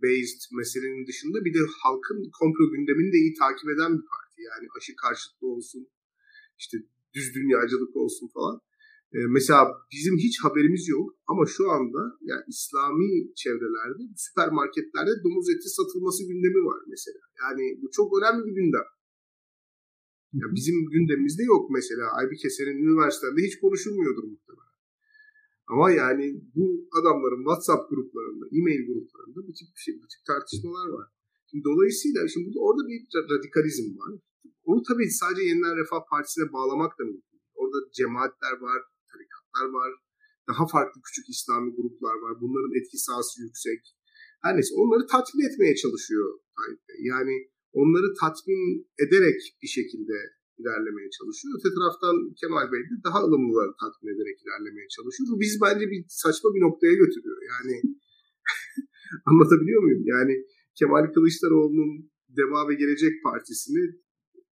[0.03, 4.39] based meselenin dışında bir de halkın komplo gündemini de iyi takip eden bir parti.
[4.51, 5.89] Yani aşı karşıtlı olsun,
[6.59, 6.77] işte
[7.15, 8.61] düz dünyacılık olsun falan.
[9.17, 9.61] E, mesela
[9.95, 13.11] bizim hiç haberimiz yok ama şu anda yani İslami
[13.43, 17.23] çevrelerde, süpermarketlerde domuz eti satılması gündemi var mesela.
[17.43, 18.89] Yani bu çok önemli bir gündem.
[20.41, 22.05] Ya bizim gündemimizde yok mesela.
[22.19, 24.75] Aybike senin üniversitede hiç konuşulmuyordur muhtemelen.
[25.73, 26.67] Ama yani bu
[26.99, 31.07] adamların WhatsApp gruplarında, e-mail gruplarında bu tip şey, bu tip tartışmalar var.
[31.49, 32.99] Şimdi dolayısıyla şimdi burada orada bir
[33.35, 34.13] radikalizm var.
[34.71, 37.39] Onu tabii sadece Yeniden Refah Partisi'ne bağlamak da mümkün.
[37.61, 38.81] Orada cemaatler var,
[39.59, 39.91] tarikatlar var,
[40.49, 42.33] daha farklı küçük İslami gruplar var.
[42.43, 43.81] Bunların etki sahası yüksek.
[44.43, 46.99] Her neyse onları tatmin etmeye çalışıyor Tayyip Bey.
[47.13, 47.35] Yani
[47.81, 48.63] onları tatmin
[49.05, 50.17] ederek bir şekilde
[50.61, 51.51] ilerlemeye çalışıyor.
[51.57, 55.27] Öte taraftan Kemal Bey de daha ılımlıları tatmin ederek ilerlemeye çalışıyor.
[55.33, 57.39] Bu bizi bence bir saçma bir noktaya götürüyor.
[57.53, 57.75] Yani
[59.31, 60.03] anlatabiliyor muyum?
[60.15, 60.35] Yani
[60.79, 61.93] Kemal Kılıçdaroğlu'nun
[62.39, 63.85] Deva ve Gelecek Partisi'ni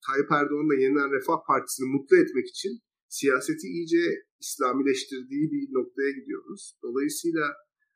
[0.06, 2.74] Tayyip Erdoğan'la Yeniden Refah Partisi'ni mutlu etmek için
[3.10, 4.04] siyaseti iyice
[4.40, 6.78] İslamileştirdiği bir noktaya gidiyoruz.
[6.84, 7.54] Dolayısıyla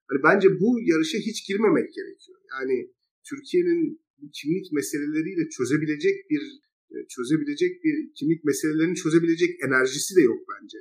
[0.07, 2.39] hani bence bu yarışa hiç girmemek gerekiyor.
[2.51, 2.93] Yani
[3.29, 4.01] Türkiye'nin
[4.33, 6.43] kimlik meseleleriyle çözebilecek bir
[6.91, 10.77] e, çözebilecek bir kimlik meselelerini çözebilecek enerjisi de yok bence.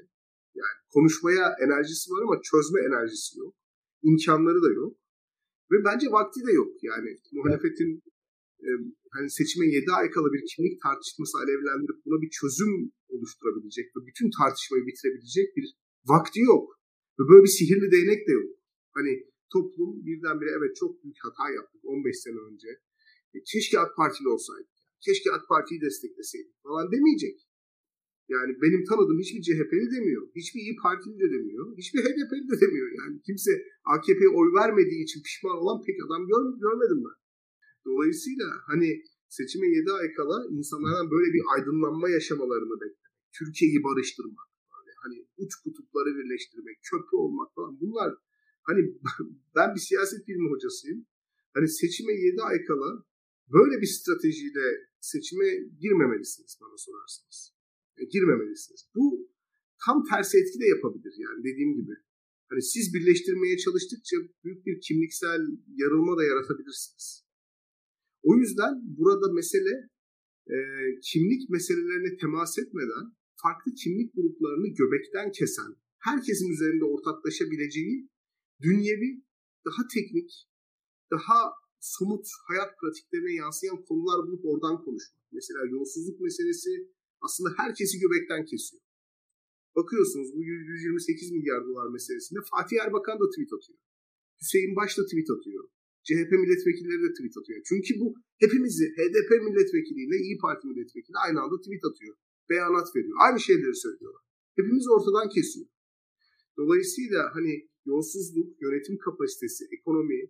[0.54, 3.54] Yani konuşmaya enerjisi var ama çözme enerjisi yok.
[4.02, 4.96] İmkanları da yok.
[5.70, 6.72] Ve bence vakti de yok.
[6.82, 8.02] Yani muhalefetin
[8.66, 8.68] e,
[9.14, 12.72] hani seçime 7 ay kala bir kimlik tartışması alevlendirip buna bir çözüm
[13.14, 15.66] oluşturabilecek ve bütün tartışmayı bitirebilecek bir
[16.12, 16.64] vakti yok.
[17.18, 18.50] Ve böyle bir sihirli değnek de yok.
[18.96, 19.12] Hani
[19.52, 22.70] toplum birdenbire evet çok büyük hata yaptık 15 sene önce.
[23.34, 24.76] E, keşke AK Partili olsaydık.
[25.06, 27.36] Keşke AK Parti'yi destekleseydik falan demeyecek.
[28.34, 30.22] Yani benim tanıdığım hiçbir CHP'li demiyor.
[30.38, 31.66] Hiçbir İyi Partili de demiyor.
[31.80, 32.88] Hiçbir HDP'li de demiyor.
[32.98, 33.52] Yani kimse
[33.94, 37.16] AKP'ye oy vermediği için pişman olan pek adam gör, görmedim ben.
[37.86, 43.14] Dolayısıyla hani seçime 7 ay kala insanlardan böyle bir aydınlanma yaşamalarını beklemek.
[43.38, 44.48] Türkiye'yi barıştırmak.
[44.74, 48.10] Böyle hani uç kutupları birleştirmek, köprü olmak falan bunlar
[48.62, 48.80] hani
[49.56, 51.06] ben bir siyaset bilimi hocasıyım.
[51.54, 53.04] Hani seçime 7 ay kala
[53.52, 54.66] böyle bir stratejiyle
[55.00, 55.48] seçime
[55.82, 57.54] girmemelisiniz bana sorarsanız.
[57.98, 58.90] Yani e, girmemelisiniz.
[58.94, 59.30] Bu
[59.84, 61.94] tam tersi etki de yapabilir yani dediğim gibi.
[62.50, 65.40] Hani siz birleştirmeye çalıştıkça büyük bir kimliksel
[65.82, 67.27] yarılma da yaratabilirsiniz.
[68.28, 69.74] O yüzden burada mesele
[70.54, 70.56] e,
[71.08, 73.04] kimlik meselelerine temas etmeden
[73.42, 75.70] farklı kimlik gruplarını göbekten kesen,
[76.08, 77.96] herkesin üzerinde ortaklaşabileceği
[78.66, 79.10] dünyevi,
[79.66, 80.30] daha teknik,
[81.14, 81.38] daha
[81.80, 85.24] somut hayat pratiklerine yansıyan konular bulup oradan konuşmak.
[85.32, 86.70] Mesela yolsuzluk meselesi
[87.20, 88.82] aslında herkesi göbekten kesiyor.
[89.76, 93.78] Bakıyorsunuz bu 128 milyar dolar meselesinde Fatih Erbakan da tweet atıyor.
[94.40, 95.64] Hüseyin Baş da tweet atıyor.
[96.09, 97.61] CHP milletvekilleri de tweet atıyor.
[97.70, 98.06] Çünkü bu
[98.44, 102.14] hepimizi HDP milletvekiliyle İyi Parti milletvekili aynı anda tweet atıyor.
[102.50, 103.16] Beyanat veriyor.
[103.26, 104.22] Aynı şeyleri söylüyorlar.
[104.59, 105.68] Hepimiz ortadan kesiyor.
[106.59, 107.52] Dolayısıyla hani
[107.90, 110.20] yolsuzluk, yönetim kapasitesi, ekonomi,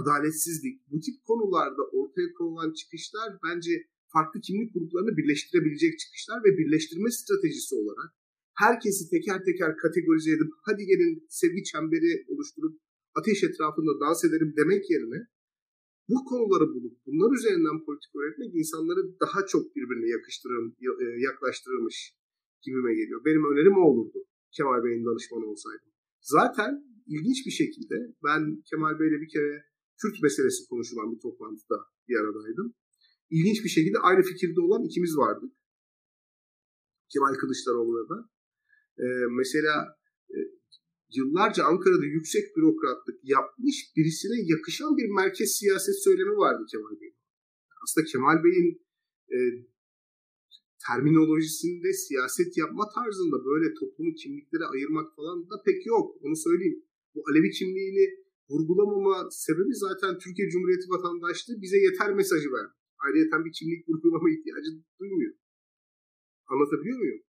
[0.00, 3.72] adaletsizlik bu tip konularda ortaya konulan çıkışlar bence
[4.14, 8.10] farklı kimlik gruplarını birleştirebilecek çıkışlar ve birleştirme stratejisi olarak
[8.64, 12.80] herkesi teker teker kategorize edip hadi gelin sevgi çemberi oluşturup
[13.18, 15.20] ateş etrafında dans edelim demek yerine
[16.08, 20.60] bu konuları bulup bunlar üzerinden politik öğretmek insanları daha çok birbirine yakıştırır,
[21.04, 21.96] e, yaklaştırırmış
[22.62, 23.20] gibime geliyor.
[23.26, 24.18] Benim önerim o olurdu
[24.56, 25.90] Kemal Bey'in danışmanı olsaydım.
[26.20, 26.70] Zaten
[27.06, 29.64] ilginç bir şekilde ben Kemal Bey'le bir kere
[30.00, 32.74] Kürt meselesi konuşulan bir toplantıda bir aradaydım.
[33.30, 35.52] İlginç bir şekilde aynı fikirde olan ikimiz vardık.
[37.12, 38.18] Kemal Kılıçdaroğlu ve.
[39.02, 39.96] Ee, mesela
[41.14, 47.16] yıllarca Ankara'da yüksek bürokratlık yapmış birisine yakışan bir merkez siyaset söylemi vardı Kemal Bey'in.
[47.82, 48.70] Aslında Kemal Bey'in
[49.34, 49.38] e,
[50.86, 56.16] terminolojisinde siyaset yapma tarzında böyle toplumu kimliklere ayırmak falan da pek yok.
[56.24, 56.78] Onu söyleyeyim.
[57.14, 58.06] Bu Alevi kimliğini
[58.50, 62.72] vurgulamama sebebi zaten Türkiye Cumhuriyeti vatandaşlığı bize yeter mesajı verdi.
[63.04, 65.34] Ayrıca bir kimlik vurgulama ihtiyacı duymuyor.
[66.46, 67.20] Anlatabiliyor muyum?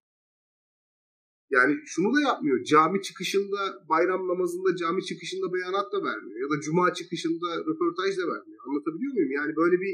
[1.50, 2.64] Yani şunu da yapmıyor.
[2.64, 6.40] Cami çıkışında, bayram namazında cami çıkışında beyanat da vermiyor.
[6.44, 8.60] Ya da cuma çıkışında röportaj da vermiyor.
[8.68, 9.32] Anlatabiliyor muyum?
[9.32, 9.94] Yani böyle bir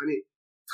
[0.00, 0.24] hani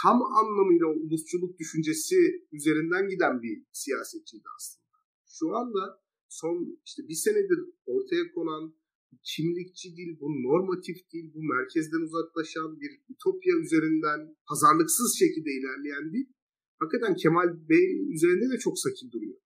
[0.02, 2.16] tam anlamıyla ulusçuluk düşüncesi
[2.52, 4.96] üzerinden giden bir siyasetçiydi aslında.
[5.26, 5.82] Şu anda
[6.28, 8.74] son işte bir senedir ortaya konan
[9.22, 16.26] kimlikçi dil, bu normatif dil, bu merkezden uzaklaşan bir ütopya üzerinden hazırlıksız şekilde ilerleyen dil
[16.78, 19.38] hakikaten Kemal Bey'in üzerinde de çok sakil duruyor.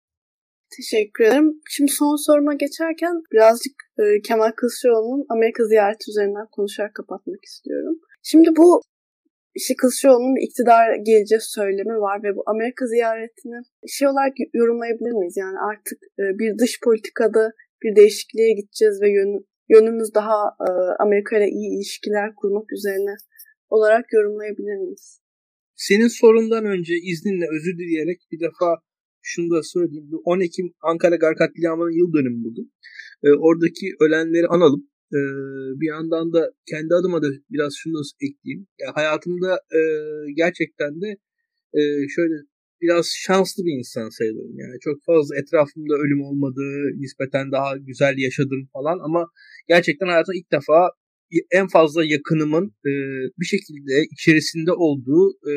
[0.77, 1.61] Teşekkür ederim.
[1.69, 7.95] Şimdi son soruma geçerken birazcık e, Kemal Kılıçdaroğlu'nun Amerika ziyareti üzerinden konuşarak kapatmak istiyorum.
[8.23, 8.83] Şimdi bu
[9.55, 13.59] işte Kılıçdaroğlu'nun iktidar geleceği söylemi var ve bu Amerika ziyaretini
[13.97, 15.37] şey olarak yorumlayabilir miyiz?
[15.37, 17.53] Yani artık e, bir dış politikada
[17.83, 20.39] bir değişikliğe gideceğiz ve yön, yönümüz daha
[20.69, 20.71] e,
[21.05, 23.15] Amerika ile iyi ilişkiler kurmak üzerine
[23.69, 25.21] olarak yorumlayabilir miyiz?
[25.77, 28.69] Senin sorundan önce izninle özür dileyerek bir defa
[29.33, 30.11] şunu da söyleyeyim.
[30.25, 32.73] 10 Ekim Ankara Gar katliamının yıl dönümü bugün.
[33.27, 34.83] E, oradaki ölenleri analım.
[35.19, 35.21] E,
[35.81, 38.67] bir yandan da kendi adıma da biraz şunu da ekleyeyim.
[38.81, 39.81] Ya, hayatımda e,
[40.37, 41.09] gerçekten de
[41.79, 41.83] e,
[42.15, 42.35] şöyle
[42.83, 44.59] biraz şanslı bir insan sayılırım.
[44.59, 46.63] Yani çok fazla etrafımda ölüm olmadı,
[47.03, 49.27] nispeten daha güzel yaşadım falan ama
[49.69, 50.91] gerçekten hayatımda ilk defa
[51.51, 52.93] en fazla yakınımın e,
[53.41, 55.55] bir şekilde içerisinde olduğu e,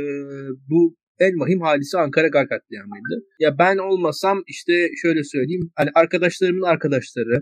[0.70, 0.96] bu
[1.26, 3.16] en vahim hadise Ankara Gar katliamıydı.
[3.40, 7.38] Ya ben olmasam işte şöyle söyleyeyim hani arkadaşlarımın arkadaşları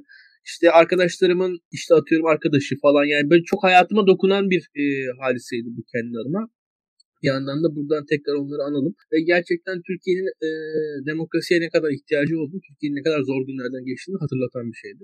[0.46, 4.84] işte arkadaşlarımın işte atıyorum arkadaşı falan yani böyle çok hayatıma dokunan bir e,
[5.22, 6.50] hadiseydi bu kendi adıma.
[7.22, 8.94] Bir yandan da buradan tekrar onları analım.
[9.12, 10.50] Ve gerçekten Türkiye'nin e,
[11.10, 15.04] demokrasiye ne kadar ihtiyacı olduğunu, Türkiye'nin ne kadar zor günlerden geçtiğini hatırlatan bir şeydi.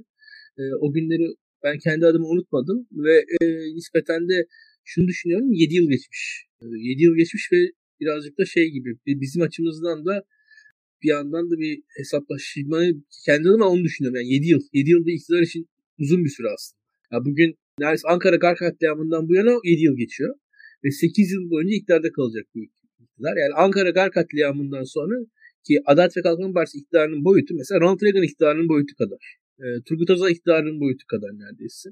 [0.60, 1.26] E, o günleri
[1.64, 3.46] ben kendi adımı unutmadım ve e,
[3.76, 4.38] nispeten de
[4.84, 6.46] şunu düşünüyorum 7 yıl geçmiş.
[6.62, 7.60] E, 7 yıl geçmiş ve
[8.00, 10.24] birazcık da şey gibi bizim açımızdan da
[11.04, 12.94] bir yandan da bir hesaplaşmayı
[13.26, 14.16] kendi adıma onu düşünüyorum.
[14.16, 14.62] Yani 7 yıl.
[14.74, 15.70] 7 yıl bir iktidar için
[16.00, 16.82] uzun bir süre aslında.
[17.12, 20.36] Ya bugün neredeyse Ankara Gar katliamından bu yana 7 yıl geçiyor.
[20.84, 23.36] Ve 8 yıl boyunca iktidarda kalacak bu iktidar.
[23.38, 25.16] Yani Ankara Gar katliamından sonra
[25.68, 29.38] ki Adalet ve Kalkınma Partisi iktidarının boyutu mesela Ronald Reagan iktidarının boyutu kadar.
[29.60, 31.90] E, Turgut Özal iktidarının boyutu kadar neredeyse.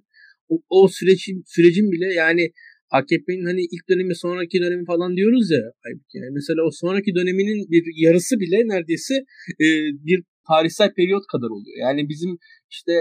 [0.49, 2.51] O, o sürecin, sürecin bile yani
[2.91, 5.63] AKP'nin hani ilk dönemi sonraki dönemi falan diyoruz ya.
[6.13, 9.15] Yani mesela o sonraki döneminin bir yarısı bile neredeyse
[9.63, 9.67] e,
[10.07, 11.77] bir tarihsel periyot kadar oluyor.
[11.81, 12.37] Yani bizim
[12.71, 12.93] işte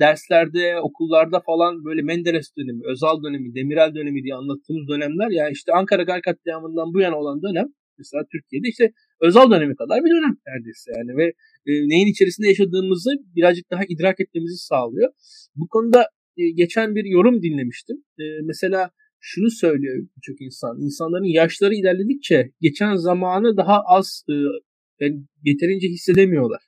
[0.00, 5.72] derslerde, okullarda falan böyle Menderes dönemi, Özal dönemi, Demirel dönemi diye anlattığımız dönemler ya işte
[5.72, 7.66] Ankara Gar katliamından bu yana olan dönem
[7.98, 11.26] mesela Türkiye'de işte Özal dönemi kadar bir dönem neredeyse yani ve
[11.68, 15.08] e, neyin içerisinde yaşadığımızı birazcık daha idrak etmemizi sağlıyor.
[15.56, 16.00] Bu konuda
[16.36, 17.96] e, geçen bir yorum dinlemiştim.
[18.18, 18.90] E, mesela
[19.22, 20.80] şunu söylüyor birçok insan.
[20.80, 24.34] İnsanların yaşları ilerledikçe geçen zamanı daha az e,
[25.00, 26.62] yani yeterince hissedemiyorlar.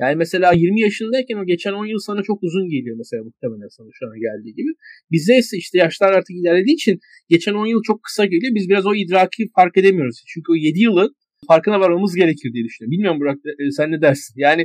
[0.00, 3.88] Yani mesela 20 yaşındayken o geçen 10 yıl sana çok uzun geliyor mesela muhtemelen sana
[3.92, 4.70] şu an geldiği gibi.
[5.10, 6.98] Bize ise işte yaşlar artık ilerlediği için
[7.28, 8.54] geçen 10 yıl çok kısa geliyor.
[8.54, 10.24] Biz biraz o idraki fark edemiyoruz.
[10.26, 11.14] Çünkü o 7 yılın
[11.48, 12.92] farkına varmamız gerekir diye düşünüyorum.
[12.92, 14.34] Bilmiyorum Burak e, sen ne dersin?
[14.36, 14.62] Yani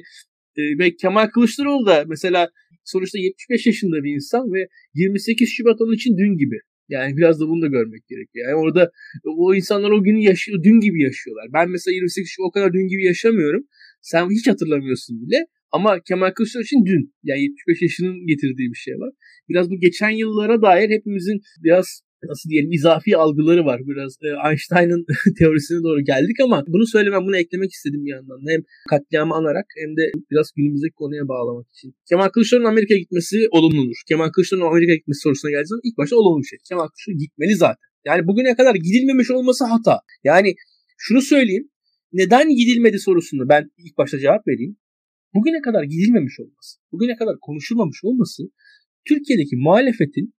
[0.57, 2.49] e, ve Kemal Kılıçdaroğlu da mesela
[2.85, 6.59] sonuçta 75 yaşında bir insan ve 28 Şubat onun için dün gibi.
[6.89, 8.49] Yani biraz da bunu da görmek gerekiyor.
[8.49, 8.91] Yani orada
[9.25, 11.47] o insanlar o günü yaşıyor, dün gibi yaşıyorlar.
[11.53, 13.63] Ben mesela 28 Şubat o kadar dün gibi yaşamıyorum.
[14.01, 15.45] Sen hiç hatırlamıyorsun bile.
[15.71, 17.13] Ama Kemal Kılıçdaroğlu için dün.
[17.23, 19.11] Yani 75 yaşının getirdiği bir şey var.
[19.49, 23.81] Biraz bu geçen yıllara dair hepimizin biraz nasıl diyelim izafi algıları var.
[23.87, 25.05] Biraz e, Einstein'ın
[25.39, 28.51] teorisine doğru geldik ama bunu söylemem, bunu eklemek istedim bir yandan da.
[28.51, 31.95] Hem katliamı anarak hem de biraz günümüzdeki konuya bağlamak için.
[32.09, 33.97] Kemal Kılıçdaroğlu'nun Amerika'ya gitmesi olumludur.
[34.07, 36.59] Kemal Kılıçdaroğlu'nun Amerika'ya gitmesi sorusuna geldiğiniz ilk başta olumlu bir şey.
[36.69, 37.89] Kemal Kılıçdaroğlu gitmeli zaten.
[38.05, 39.99] Yani bugüne kadar gidilmemiş olması hata.
[40.23, 40.55] Yani
[40.97, 41.69] şunu söyleyeyim.
[42.13, 44.77] Neden gidilmedi sorusunu ben ilk başta cevap vereyim.
[45.33, 48.43] Bugüne kadar gidilmemiş olması, bugüne kadar konuşulmamış olması
[49.07, 50.33] Türkiye'deki muhalefetin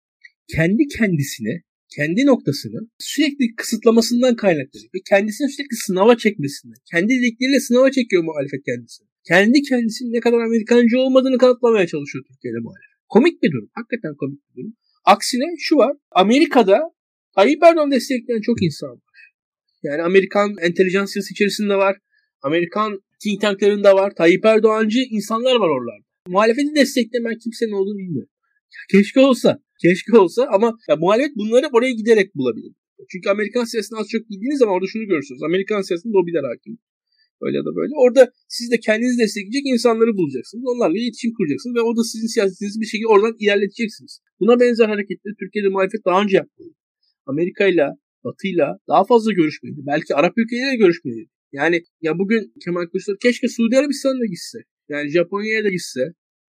[0.57, 1.63] kendi kendisine
[1.97, 4.91] kendi noktasını sürekli kısıtlamasından kaynaklanıyor.
[4.95, 6.79] Ve kendisini sürekli sınava çekmesinden.
[6.91, 9.09] Kendi dedikleriyle sınava çekiyor muhalefet kendisini.
[9.29, 12.91] Kendi kendisinin ne kadar Amerikancı olmadığını kanıtlamaya çalışıyor Türkiye'de muhalefet.
[13.09, 13.71] Komik bir durum.
[13.75, 14.75] Hakikaten komik bir durum.
[15.05, 15.97] Aksine şu var.
[16.11, 16.81] Amerika'da
[17.35, 19.33] Tayyip Erdoğan destekleyen çok insan var.
[19.83, 21.97] Yani Amerikan entelijansiyası içerisinde var.
[22.43, 24.15] Amerikan think tanklarında var.
[24.15, 26.07] Tayyip Erdoğancı insanlar var oralarda.
[26.29, 28.31] Muhalefeti desteklemeyen kimsenin olduğunu bilmiyorum.
[28.75, 29.59] Ya keşke olsa.
[29.83, 32.73] Keşke olsa ama ya, muhalefet bunları oraya giderek bulabilir.
[33.11, 35.43] Çünkü Amerikan siyasetine az çok bildiğiniz zaman orada şunu görürsünüz.
[35.43, 36.79] Amerikan siyasetinde lobiler hakim.
[37.45, 37.93] Öyle ya da böyle.
[38.05, 40.65] Orada siz de kendinizi destekleyecek insanları bulacaksınız.
[40.73, 44.21] Onlarla iletişim kuracaksınız ve orada sizin siyasetinizi bir şekilde oradan ilerleteceksiniz.
[44.41, 46.63] Buna benzer hareketleri Türkiye'de muhalefet daha önce yaptı.
[47.27, 47.87] Amerika ile
[48.25, 49.81] Batı'yla daha fazla görüşmeliydi.
[49.87, 51.31] Belki Arap ülkeleriyle görüşmeliydi.
[51.53, 54.59] Yani ya bugün Kemal Kılıçdaroğlu keşke Suudi Arabistan'da gitse.
[54.89, 56.01] Yani Japonya'ya da gitse.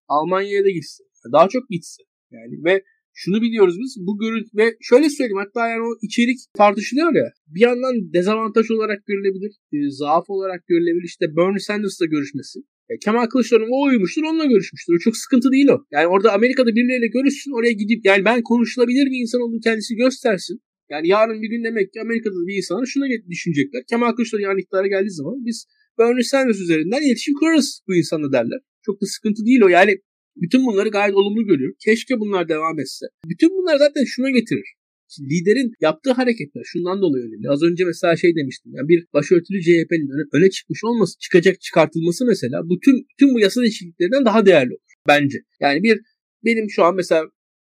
[0.07, 1.03] Almanya'ya da gitse.
[1.33, 2.03] Daha çok gitse.
[2.31, 7.15] Yani ve şunu biliyoruz biz bu görüntü ve şöyle söyleyeyim hatta yani o içerik tartışılıyor
[7.15, 12.95] ya bir yandan dezavantaj olarak görülebilir e, zaaf olarak görülebilir işte Bernie Sanders'la görüşmesi ya
[13.05, 14.93] Kemal Kılıçdaroğlu uymuştur onunla görüşmüştür.
[14.93, 15.77] O çok sıkıntı değil o.
[15.91, 20.59] Yani orada Amerika'da birileriyle görüşsün oraya gidip yani ben konuşulabilir bir insan olduğunu kendisi göstersin.
[20.91, 23.81] Yani yarın bir gün demek ki Amerika'da bir insanlar şuna düşünecekler.
[23.89, 25.65] Kemal Kılıçdaroğlu yarın iktidara geldiği zaman biz
[25.97, 28.59] Bernie Sanders üzerinden iletişim kurarız bu insanla derler.
[28.85, 29.67] Çok da sıkıntı değil o.
[29.67, 29.97] Yani
[30.35, 31.75] bütün bunları gayet olumlu görüyorum.
[31.85, 33.05] Keşke bunlar devam etse.
[33.29, 34.69] Bütün bunlar zaten şuna getirir.
[35.11, 37.49] Şimdi liderin yaptığı hareketler şundan dolayı önemli.
[37.49, 38.71] Az önce mesela şey demiştim.
[38.75, 43.61] Yani bir başörtülü CHP'nin öne, çıkmış olması, çıkacak çıkartılması mesela bu tüm, tüm bu yasa
[43.61, 45.37] değişikliklerinden daha değerli olur bence.
[45.61, 45.99] Yani bir
[46.45, 47.23] benim şu an mesela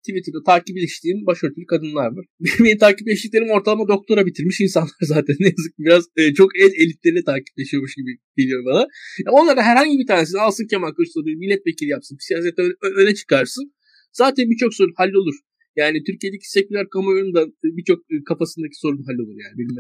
[0.06, 2.26] Twitter'da takipleştiğim başörtülü kadınlar var.
[2.64, 5.36] Benim takipleştiklerim ortalama doktora bitirmiş insanlar zaten.
[5.39, 8.82] Ne yazık ki biraz e, çok el elitlerine takipleşiyormuş gibi geliyor bana.
[9.26, 12.18] Ya onlara herhangi bir tanesini alsın Kemal Kılıçdaroğlu milletvekili yapsın.
[12.20, 12.62] Siyasette
[13.01, 13.66] öne çıkarsın.
[14.14, 15.36] Zaten birçok sorun hallolur.
[15.76, 19.76] Yani Türkiye'deki seküler kamuoyunun da e, birçok e, kafasındaki sorun hallolur yani benim,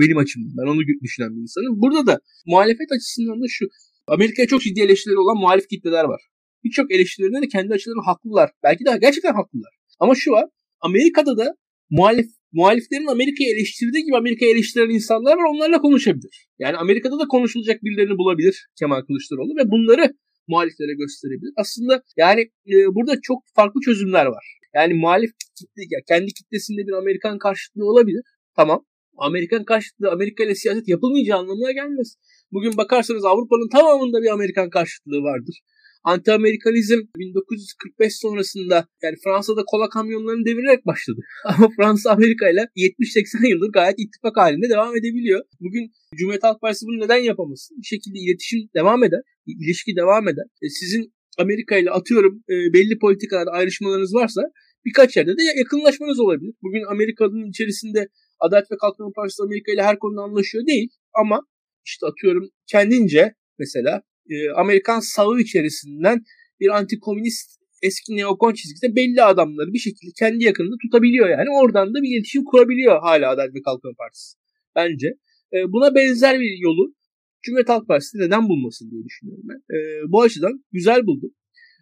[0.00, 0.52] benim açımdan.
[0.58, 1.80] Ben onu düşünen bir insanım.
[1.82, 3.64] Burada da muhalefet açısından da şu.
[4.06, 6.20] Amerika'ya çok ciddi eleştirileri olan muhalif kitleler var
[6.64, 8.50] birçok eleştirilerinde de kendi açılarından haklılar.
[8.62, 9.72] Belki de gerçekten haklılar.
[9.98, 10.44] Ama şu var.
[10.80, 11.54] Amerika'da da
[11.90, 15.44] muhalif muhaliflerin Amerika'yı eleştirdiği gibi Amerika'yı eleştiren insanlar var.
[15.54, 16.46] Onlarla konuşabilir.
[16.58, 20.14] Yani Amerika'da da konuşulacak birilerini bulabilir Kemal Kılıçdaroğlu ve bunları
[20.48, 21.52] muhaliflere gösterebilir.
[21.56, 24.44] Aslında yani e, burada çok farklı çözümler var.
[24.74, 28.22] Yani muhalif kitle, ya kendi kitlesinde bir Amerikan karşıtlığı olabilir.
[28.56, 28.84] Tamam.
[29.18, 32.16] Amerikan karşıtlığı Amerika ile siyaset yapılmayacağı anlamına gelmez.
[32.52, 35.60] Bugün bakarsanız Avrupa'nın tamamında bir Amerikan karşıtlığı vardır.
[36.04, 41.20] Anti-Amerikanizm 1945 sonrasında yani Fransa'da kola kamyonlarını devirerek başladı.
[41.44, 45.40] Ama Fransa Amerika ile 70-80 yıldır gayet ittifak halinde devam edebiliyor.
[45.60, 47.76] Bugün Cumhuriyet Halk Partisi bunu neden yapamasın?
[47.78, 50.44] Bir şekilde iletişim devam eder, ilişki devam eder.
[50.62, 54.42] E sizin Amerika ile atıyorum e, belli politikalarda ayrışmalarınız varsa
[54.84, 56.54] birkaç yerde de yakınlaşmanız olabilir.
[56.62, 58.08] Bugün Amerika'nın içerisinde
[58.40, 61.40] Adalet ve Kalkınma Partisi Amerika ile her konuda anlaşıyor değil ama
[61.86, 66.24] işte atıyorum kendince mesela e, Amerikan sağı içerisinden
[66.60, 71.48] bir antikomünist eski neokon çizgide belli adamları bir şekilde kendi yakınında tutabiliyor yani.
[71.60, 74.36] Oradan da bir iletişim kurabiliyor hala Adalet ve Kalkınma Partisi.
[74.76, 75.08] Bence.
[75.52, 76.94] E, buna benzer bir yolu
[77.42, 79.74] Cumhuriyet Halk Partisi neden bulmasın diye düşünüyorum ben.
[79.76, 79.78] E,
[80.12, 81.30] bu açıdan güzel buldum.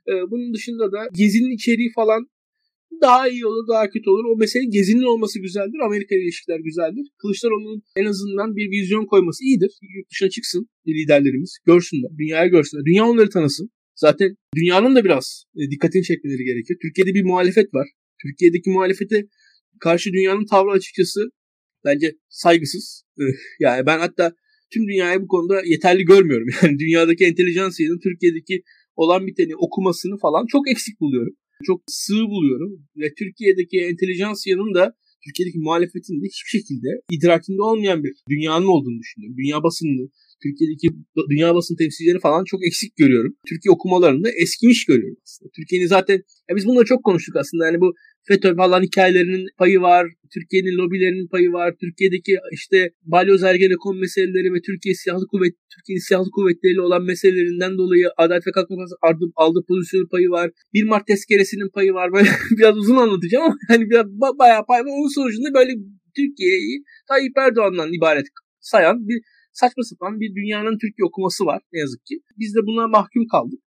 [0.09, 2.26] E, bunun dışında da gezinin içeriği falan
[3.03, 4.24] daha iyi olur, daha kötü olur.
[4.24, 5.78] O mesele gezinin olması güzeldir.
[5.87, 7.07] Amerika ile ilişkiler güzeldir.
[7.18, 9.70] Kılıçdaroğlu'nun en azından bir vizyon koyması iyidir.
[9.97, 11.59] Yurt dışına çıksın liderlerimiz.
[11.66, 12.11] Görsünler.
[12.18, 12.84] Dünyaya görsünler.
[12.84, 13.70] Dünya onları tanısın.
[13.95, 16.78] Zaten dünyanın da biraz e, dikkatini çekmeleri gerekiyor.
[16.82, 17.89] Türkiye'de bir muhalefet var.
[18.22, 19.26] Türkiye'deki muhalefete
[19.80, 21.20] karşı dünyanın tavrı açıkçası
[21.84, 23.03] bence saygısız.
[23.61, 24.32] Yani ben hatta
[24.72, 26.47] tüm dünyayı bu konuda yeterli görmüyorum.
[26.62, 28.62] Yani dünyadaki entelijansiyanın Türkiye'deki
[28.97, 31.37] olan biteni okumasını falan çok eksik buluyorum.
[31.64, 32.86] Çok sığ buluyorum.
[32.96, 34.94] Ve Türkiye'deki entelijansiyanın da
[35.24, 39.36] Türkiye'deki muhalefetin de hiçbir şekilde idrakinde olmayan bir dünyanın olduğunu düşünüyorum.
[39.36, 40.11] Dünya basınının,
[40.42, 40.88] Türkiye'deki
[41.30, 43.32] dünya basın temsilcileri falan çok eksik görüyorum.
[43.48, 45.50] Türkiye okumalarında eskimiş görüyorum aslında.
[45.57, 47.66] Türkiye'nin zaten ya biz bunları çok konuştuk aslında.
[47.66, 47.94] Yani bu
[48.28, 50.06] FETÖ falan hikayelerinin payı var.
[50.34, 51.74] Türkiye'nin lobilerinin payı var.
[51.80, 58.08] Türkiye'deki işte balyoz ergenekon meseleleri ve Türkiye Silahlı Kuvvet Türkiye Silahlı Kuvvetleriyle olan meselelerinden dolayı
[58.16, 60.50] Adalet ve Kalkınma Partisi aldığı pozisyonun payı var.
[60.74, 62.12] 1 Mart tezkeresinin payı var.
[62.12, 64.06] Böyle biraz uzun anlatacağım ama hani biraz
[64.38, 64.90] bayağı pay var.
[64.98, 65.72] Onun sonucunda böyle
[66.16, 68.26] Türkiye'yi Tayyip Erdoğan'dan ibaret
[68.60, 69.20] sayan bir
[69.52, 72.14] saçma sapan bir dünyanın Türkiye okuması var ne yazık ki.
[72.38, 73.60] Biz de buna mahkum kaldık.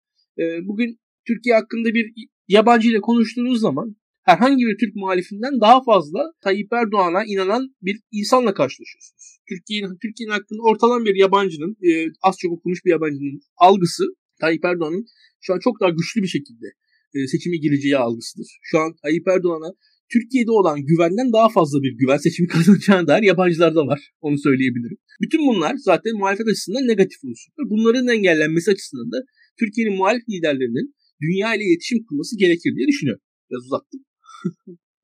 [0.69, 2.07] Bugün Türkiye hakkında bir
[2.49, 3.97] yabancı ile konuştuğunuz zaman
[4.29, 9.27] herhangi bir Türk muhalifinden daha fazla Tayyip Erdoğan'a inanan bir insanla karşılaşıyorsunuz.
[9.49, 11.91] Türkiye'nin Türkiye'nin hakkında ortalama bir yabancının, e,
[12.23, 14.05] az çok okumuş bir yabancının algısı
[14.41, 15.05] Tayyip Erdoğan'ın
[15.41, 16.67] şu an çok daha güçlü bir şekilde
[17.15, 18.49] e, seçime gireceği algısıdır.
[18.63, 19.71] Şu an Tayyip Erdoğan'a
[20.13, 24.01] Türkiye'de olan güvenden daha fazla bir güven seçimi kazanacağına dair yabancılarda var.
[24.21, 24.99] Onu söyleyebilirim.
[25.23, 27.65] Bütün bunlar zaten muhalefet açısından negatif unsurlar.
[27.73, 29.19] Bunların engellenmesi açısından da
[29.61, 33.23] Türkiye'nin muhalif liderlerinin dünya ile iletişim kurması gerekir diye düşünüyorum.
[33.51, 34.01] Biraz uzattım.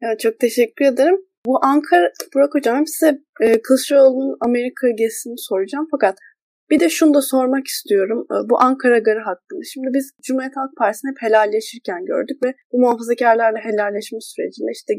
[0.03, 1.17] Evet, çok teşekkür ederim.
[1.47, 5.89] Bu Ankara, Burak Hocam size e, Kılıçdaroğlu'nun Amerika gezisini soracağım.
[5.91, 6.19] Fakat
[6.71, 8.27] bir de şunu da sormak istiyorum.
[8.33, 9.61] E, bu Ankara Garı hakkında.
[9.73, 14.95] Şimdi biz Cumhuriyet Halk Partisi'ni hep helalleşirken gördük ve bu muhafazakarlarla helalleşme sürecinde işte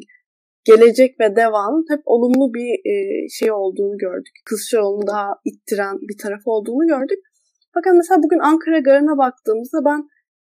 [0.65, 2.95] gelecek ve devamın hep olumlu bir e,
[3.29, 4.35] şey olduğunu gördük.
[4.45, 7.19] Kılıçdaroğlu'nu daha ittiren bir tarafı olduğunu gördük.
[7.73, 10.07] Fakat mesela bugün Ankara Garı'na baktığımızda ben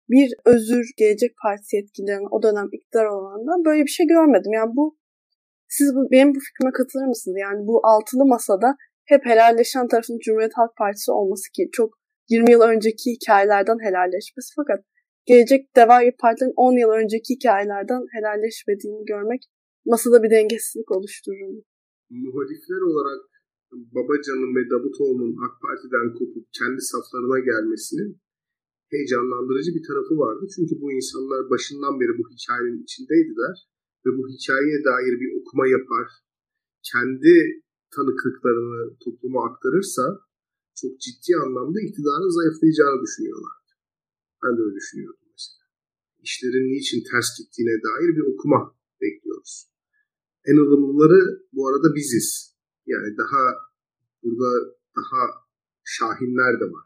[0.09, 4.51] bir özür Gelecek Partisi yetkililerinin o dönem iktidar olanından böyle bir şey görmedim.
[4.53, 4.97] Yani bu
[5.69, 7.37] siz bu, benim bu fikrime katılır mısınız?
[7.39, 11.89] Yani bu altılı masada hep helalleşen tarafın Cumhuriyet Halk Partisi olması ki çok
[12.29, 14.79] 20 yıl önceki hikayelerden helalleşmesi fakat
[15.25, 19.41] gelecek Deva gibi partilerin 10 yıl önceki hikayelerden helalleşmediğini görmek
[19.85, 21.61] masada bir dengesizlik oluşturur mu?
[22.09, 23.21] Muhalifler olarak
[23.95, 28.11] Babacan'ın ve Davutoğlu'nun AK Parti'den kopup kendi saflarına gelmesinin
[28.91, 30.43] heyecanlandırıcı bir tarafı vardı.
[30.55, 33.55] Çünkü bu insanlar başından beri bu hikayenin içindeydiler
[34.05, 36.07] ve bu hikayeye dair bir okuma yapar,
[36.91, 37.33] kendi
[37.95, 40.03] tanıklıklarını topluma aktarırsa
[40.81, 43.71] çok ciddi anlamda iktidarın zayıflayacağını düşünüyorlardı.
[44.43, 45.63] Ben de öyle düşünüyordum mesela.
[46.27, 48.59] İşlerin niçin ters gittiğine dair bir okuma
[49.01, 49.53] bekliyoruz.
[50.49, 51.21] En ılımlıları
[51.53, 52.57] bu arada biziz.
[52.85, 53.43] Yani daha
[54.23, 54.51] burada
[54.97, 55.21] daha
[55.83, 56.85] şahinler de var.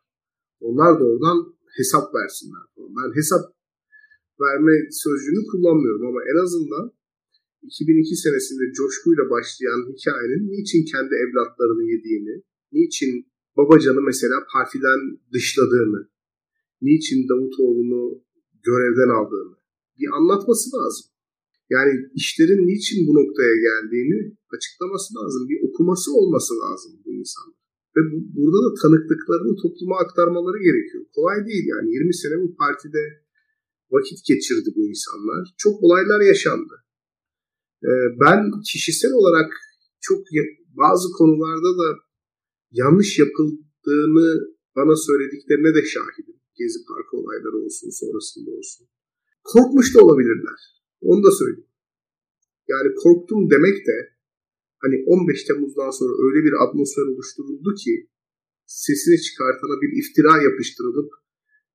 [0.60, 1.38] Onlar da oradan
[1.78, 2.63] hesap versinler.
[2.97, 3.43] Ben hesap
[4.43, 6.86] verme sözcüğünü kullanmıyorum ama en azından
[7.61, 12.36] 2002 senesinde coşkuyla başlayan hikayenin niçin kendi evlatlarını yediğini,
[12.72, 13.13] niçin
[13.57, 14.99] Babacan'ı mesela partiden
[15.34, 16.01] dışladığını,
[16.82, 18.24] niçin Davutoğlu'nu
[18.67, 19.55] görevden aldığını
[19.99, 21.05] bir anlatması lazım.
[21.69, 24.19] Yani işlerin niçin bu noktaya geldiğini
[24.55, 25.49] açıklaması lazım.
[25.49, 27.61] Bir okuması olması lazım bu insanlar.
[27.96, 31.04] Ve bu, burada da tanıklıklarını topluma aktarmaları gerekiyor.
[31.16, 33.04] Kolay değil yani 20 sene bu partide
[33.92, 35.42] vakit geçirdi bu insanlar.
[35.58, 36.76] Çok olaylar yaşandı.
[37.84, 37.89] Ee,
[38.24, 38.39] ben
[38.72, 39.52] kişisel olarak
[40.00, 40.22] çok
[40.78, 41.88] bazı konularda da
[42.72, 44.28] yanlış yapıldığını
[44.76, 46.36] bana söylediklerine de şahidim.
[46.56, 48.88] Gezi Parkı olayları olsun, sonrasında olsun.
[49.44, 50.60] Korkmuş da olabilirler.
[51.02, 51.72] Onu da söyleyeyim.
[52.68, 54.11] Yani korktum demek de
[54.84, 57.94] hani 15 Temmuz'dan sonra öyle bir atmosfer oluşturuldu ki
[58.66, 61.10] sesini çıkartana bir iftira yapıştırılıp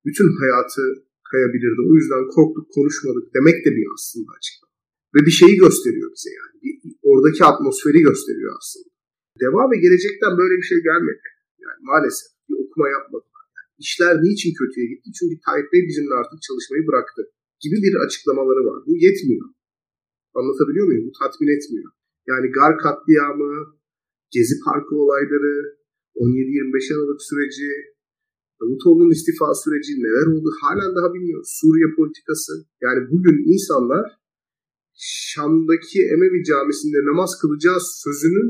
[0.05, 0.83] bütün hayatı
[1.31, 1.81] kayabilirdi.
[1.89, 4.73] O yüzden korktuk konuşmadık demek de bir aslında açıklama.
[5.15, 6.55] Ve bir şeyi gösteriyor bize yani.
[6.63, 6.73] Bir,
[7.11, 8.89] oradaki atmosferi gösteriyor aslında.
[9.43, 11.27] Devam ve gelecekten böyle bir şey gelmedi.
[11.65, 13.45] Yani maalesef bir okuma yapmadılar.
[13.57, 15.07] Yani işler niçin kötüye gitti?
[15.17, 17.21] Çünkü Tayyip Bey bizimle artık çalışmayı bıraktı
[17.63, 18.79] gibi bir açıklamaları var.
[18.87, 19.47] Bu yetmiyor.
[20.39, 21.05] Anlatabiliyor muyum?
[21.09, 21.89] Bu tatmin etmiyor.
[22.29, 23.53] Yani Gar katliamı,
[24.33, 25.55] Gezi Parkı olayları,
[26.15, 27.69] 17-25 Aralık süreci,
[28.59, 31.49] Davutoğlu'nun istifa süreci neler oldu halen daha bilmiyoruz.
[31.59, 32.53] Suriye politikası.
[32.85, 34.05] Yani bugün insanlar
[35.29, 38.49] Şam'daki Emevi camisinde namaz kılacağı sözünün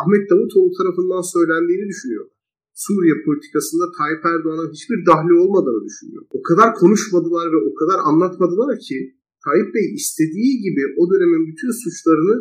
[0.00, 2.36] Ahmet Davutoğlu tarafından söylendiğini düşünüyorlar.
[2.84, 6.22] Suriye politikasında Tayyip Erdoğan'ın hiçbir dahli olmadığını düşünüyor.
[6.38, 8.98] O kadar konuşmadılar ve o kadar anlatmadılar ki
[9.44, 12.36] Tayyip Bey istediği gibi o dönemin bütün suçlarını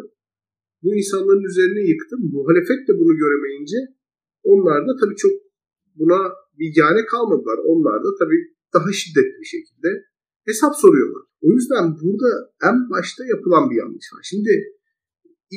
[0.85, 2.15] bu insanların üzerine yıktı.
[2.35, 3.79] Muhalefet de bunu göremeyince
[4.43, 5.33] onlar da tabii çok
[5.99, 6.19] buna
[6.59, 7.57] bilgane kalmadılar.
[7.71, 8.41] Onlar da tabii
[8.73, 9.89] daha şiddetli bir şekilde
[10.49, 11.23] hesap soruyorlar.
[11.45, 12.29] O yüzden burada
[12.69, 14.23] en başta yapılan bir yanlış var.
[14.31, 14.53] Şimdi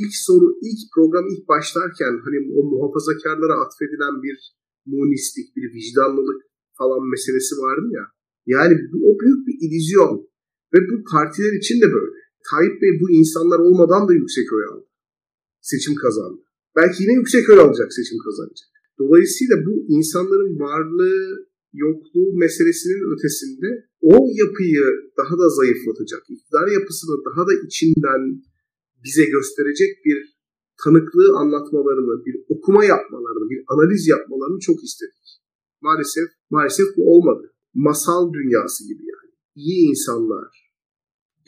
[0.00, 4.36] ilk soru, ilk program ilk başlarken hani o muhafazakarlara atfedilen bir
[4.86, 6.40] munistik, bir vicdanlılık
[6.78, 8.04] falan meselesi vardı ya.
[8.54, 10.28] Yani bu, o büyük bir illüzyon.
[10.72, 12.18] Ve bu partiler için de böyle.
[12.50, 14.87] Tayyip Bey bu insanlar olmadan da yüksek oy aldı.
[15.70, 16.42] Seçim kazandı.
[16.76, 18.68] Belki yine yüksek oy alacak seçim kazanacak.
[19.00, 21.20] Dolayısıyla bu insanların varlığı,
[21.72, 23.68] yokluğu meselesinin ötesinde
[24.12, 24.84] o yapıyı
[25.18, 28.22] daha da zayıflatacak, iktidar yapısını daha da içinden
[29.04, 30.18] bize gösterecek bir
[30.84, 35.26] tanıklığı anlatmalarını, bir okuma yapmalarını, bir analiz yapmalarını çok istedik.
[35.80, 37.52] Maalesef, maalesef bu olmadı.
[37.74, 39.30] Masal dünyası gibi yani.
[39.54, 40.67] İyi insanlar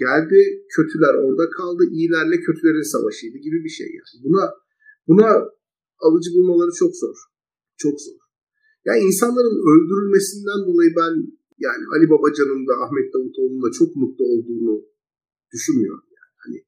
[0.05, 0.41] geldi,
[0.77, 4.17] kötüler orada kaldı, iyilerle kötülerin savaşıydı gibi bir şey yani.
[4.25, 4.45] Buna
[5.09, 5.31] buna
[6.07, 7.17] alıcı bulmaları çok zor.
[7.77, 8.21] Çok zor.
[8.89, 11.13] Yani insanların öldürülmesinden dolayı ben
[11.67, 14.75] yani Ali Babacan'ın da Ahmet Davutoğlu'nun da çok mutlu olduğunu
[15.55, 16.07] düşünmüyorum.
[16.19, 16.33] Yani.
[16.43, 16.59] Hani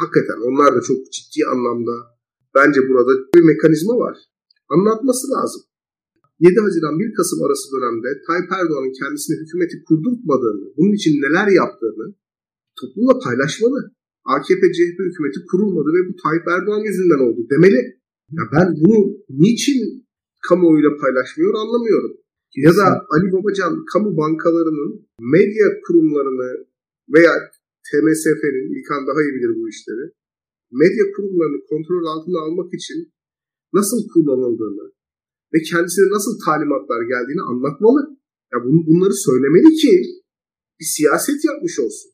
[0.00, 1.94] hakikaten onlar da çok ciddi anlamda
[2.56, 4.16] bence burada bir mekanizma var.
[4.74, 5.62] Anlatması lazım.
[6.40, 12.06] 7 Haziran 1 Kasım arası dönemde Tayyip Erdoğan'ın kendisine hükümeti kurdurtmadığını, bunun için neler yaptığını
[12.80, 13.78] toplumla paylaşmalı.
[14.34, 17.80] AKP-CHP hükümeti kurulmadı ve bu Tayyip Erdoğan yüzünden oldu demeli.
[18.38, 18.98] Ya ben bunu
[19.44, 19.80] niçin
[20.48, 22.12] kamuoyuyla paylaşmıyor anlamıyorum.
[22.66, 24.90] Ya da Ali Babacan kamu bankalarının
[25.34, 26.48] medya kurumlarını
[27.14, 27.32] veya
[27.86, 30.04] TMSF'nin, İlkan daha iyi bilir bu işleri,
[30.82, 32.98] medya kurumlarını kontrol altına almak için
[33.78, 34.84] nasıl kullanıldığını
[35.52, 38.00] ve kendisine nasıl talimatlar geldiğini anlatmalı.
[38.52, 39.92] Ya bunu, bunları söylemeli ki
[40.80, 42.10] bir siyaset yapmış olsun.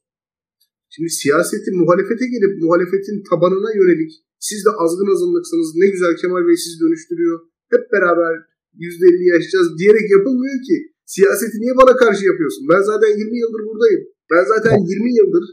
[0.95, 4.13] Şimdi siyaseti muhalefete gelip muhalefetin tabanına yönelik
[4.49, 7.37] siz de azgın azınlıksınız ne güzel Kemal Bey sizi dönüştürüyor.
[7.75, 8.35] Hep beraber
[8.79, 10.77] %50 yaşayacağız diyerek yapılmıyor ki.
[11.15, 12.65] Siyaseti niye bana karşı yapıyorsun?
[12.73, 14.03] Ben zaten 20 yıldır buradayım.
[14.33, 15.45] Ben zaten 20 yıldır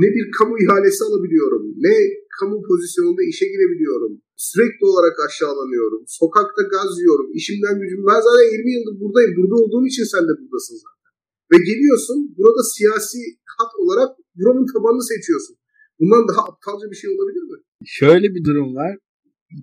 [0.00, 1.94] ne bir kamu ihalesi alabiliyorum, ne
[2.38, 4.12] kamu pozisyonunda işe girebiliyorum.
[4.48, 6.02] Sürekli olarak aşağılanıyorum.
[6.20, 7.28] Sokakta gaz yiyorum.
[7.38, 8.02] İşimden gücüm.
[8.10, 9.32] Ben zaten 20 yıldır buradayım.
[9.36, 11.10] Burada olduğum için sen de buradasın zaten.
[11.52, 13.20] Ve geliyorsun burada siyasi
[13.56, 14.10] hat olarak
[14.40, 15.56] buranın tabanını seçiyorsun.
[16.00, 17.58] Bundan daha aptalca bir şey olabilir mi?
[17.84, 18.96] Şöyle bir durum var.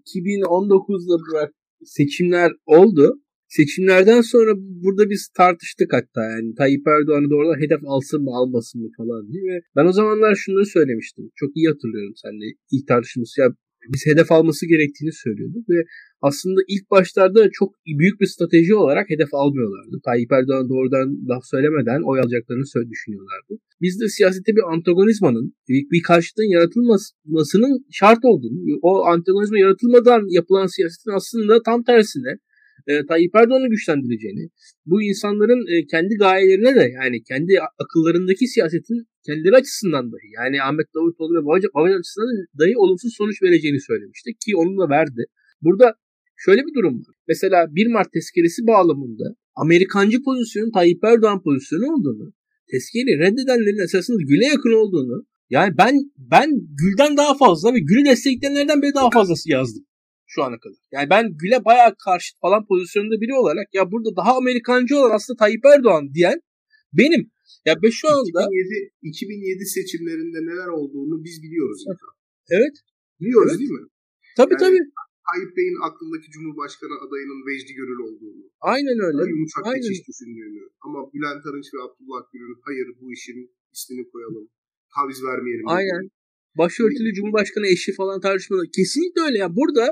[0.06, 1.52] 2019'da bırak
[1.86, 3.22] seçimler oldu.
[3.48, 8.90] Seçimlerden sonra burada biz tartıştık hatta yani Tayyip Erdoğan'ı doğrudan hedef alsın mı almasın mı
[8.98, 11.30] falan diye ve ben o zamanlar şunları söylemiştim.
[11.36, 13.36] Çok iyi hatırlıyorum seninle ilk tartışmamız.
[13.38, 13.48] Ya
[13.94, 15.80] biz hedef alması gerektiğini söylüyorduk ve
[16.22, 19.96] aslında ilk başlarda çok büyük bir strateji olarak hedef almıyorlardı.
[20.06, 23.54] Tayyip Erdoğan doğrudan laf söylemeden oy alacaklarını düşünüyorlardı.
[23.82, 30.68] Biz de siyasette bir antagonizmanın, bir, bir karşıtın yaratılmasının şart olduğunu, o antagonizma yaratılmadan yapılan
[30.68, 32.32] siyasetin aslında tam tersine
[32.88, 34.50] e, Tayyip Erdoğan'ı güçlendireceğini,
[34.86, 37.54] bu insanların e, kendi gayelerine de yani kendi
[37.84, 43.82] akıllarındaki siyasetin kendileri açısından dahi yani Ahmet Davutoğlu ve Babacan açısından dahi olumsuz sonuç vereceğini
[43.82, 45.24] söylemişti ki onu da verdi.
[45.62, 45.94] Burada
[46.38, 47.16] şöyle bir durum var.
[47.28, 49.24] Mesela 1 Mart tezkeresi bağlamında
[49.56, 52.34] Amerikancı pozisyonun Tayyip Erdoğan pozisyonu olduğunu,
[52.72, 56.50] tezkereyi reddedenlerin esasında Gül'e yakın olduğunu, yani ben ben
[56.82, 59.84] Gül'den daha fazla ve Gül'ü destekleyenlerden bile daha fazlası yazdım
[60.28, 60.78] şu ana kadar.
[60.92, 65.38] Yani ben Gül'e bayağı karşı falan pozisyonunda biri olarak ya burada daha Amerikancı olan aslında
[65.38, 66.40] Tayyip Erdoğan diyen
[66.94, 67.32] benim.
[67.66, 71.82] Ya ben şu anda 2007, 2007 seçimlerinde neler olduğunu biz biliyoruz.
[72.50, 72.76] Evet.
[73.20, 73.60] Biliyoruz evet.
[73.60, 73.88] değil mi?
[74.38, 74.84] Tabii yani, tabii.
[75.28, 78.44] Tayyip Bey'in aklındaki Cumhurbaşkanı adayının Vecdi Gönül olduğunu.
[78.74, 79.22] Aynen öyle.
[79.34, 79.82] Yumuşak Aynen.
[79.82, 80.64] geçiş düşündüğünü.
[80.86, 83.40] Ama Bülent Arınç ve Abdullah Gül'ün hayır bu işin
[83.76, 84.46] ismini koyalım.
[84.96, 85.68] Taviz vermeyelim.
[85.78, 86.04] Aynen.
[86.58, 88.64] Başörtülü Cumhurbaşkanı eşi falan tartışmalı.
[88.78, 89.38] Kesinlikle öyle.
[89.38, 89.86] Yani burada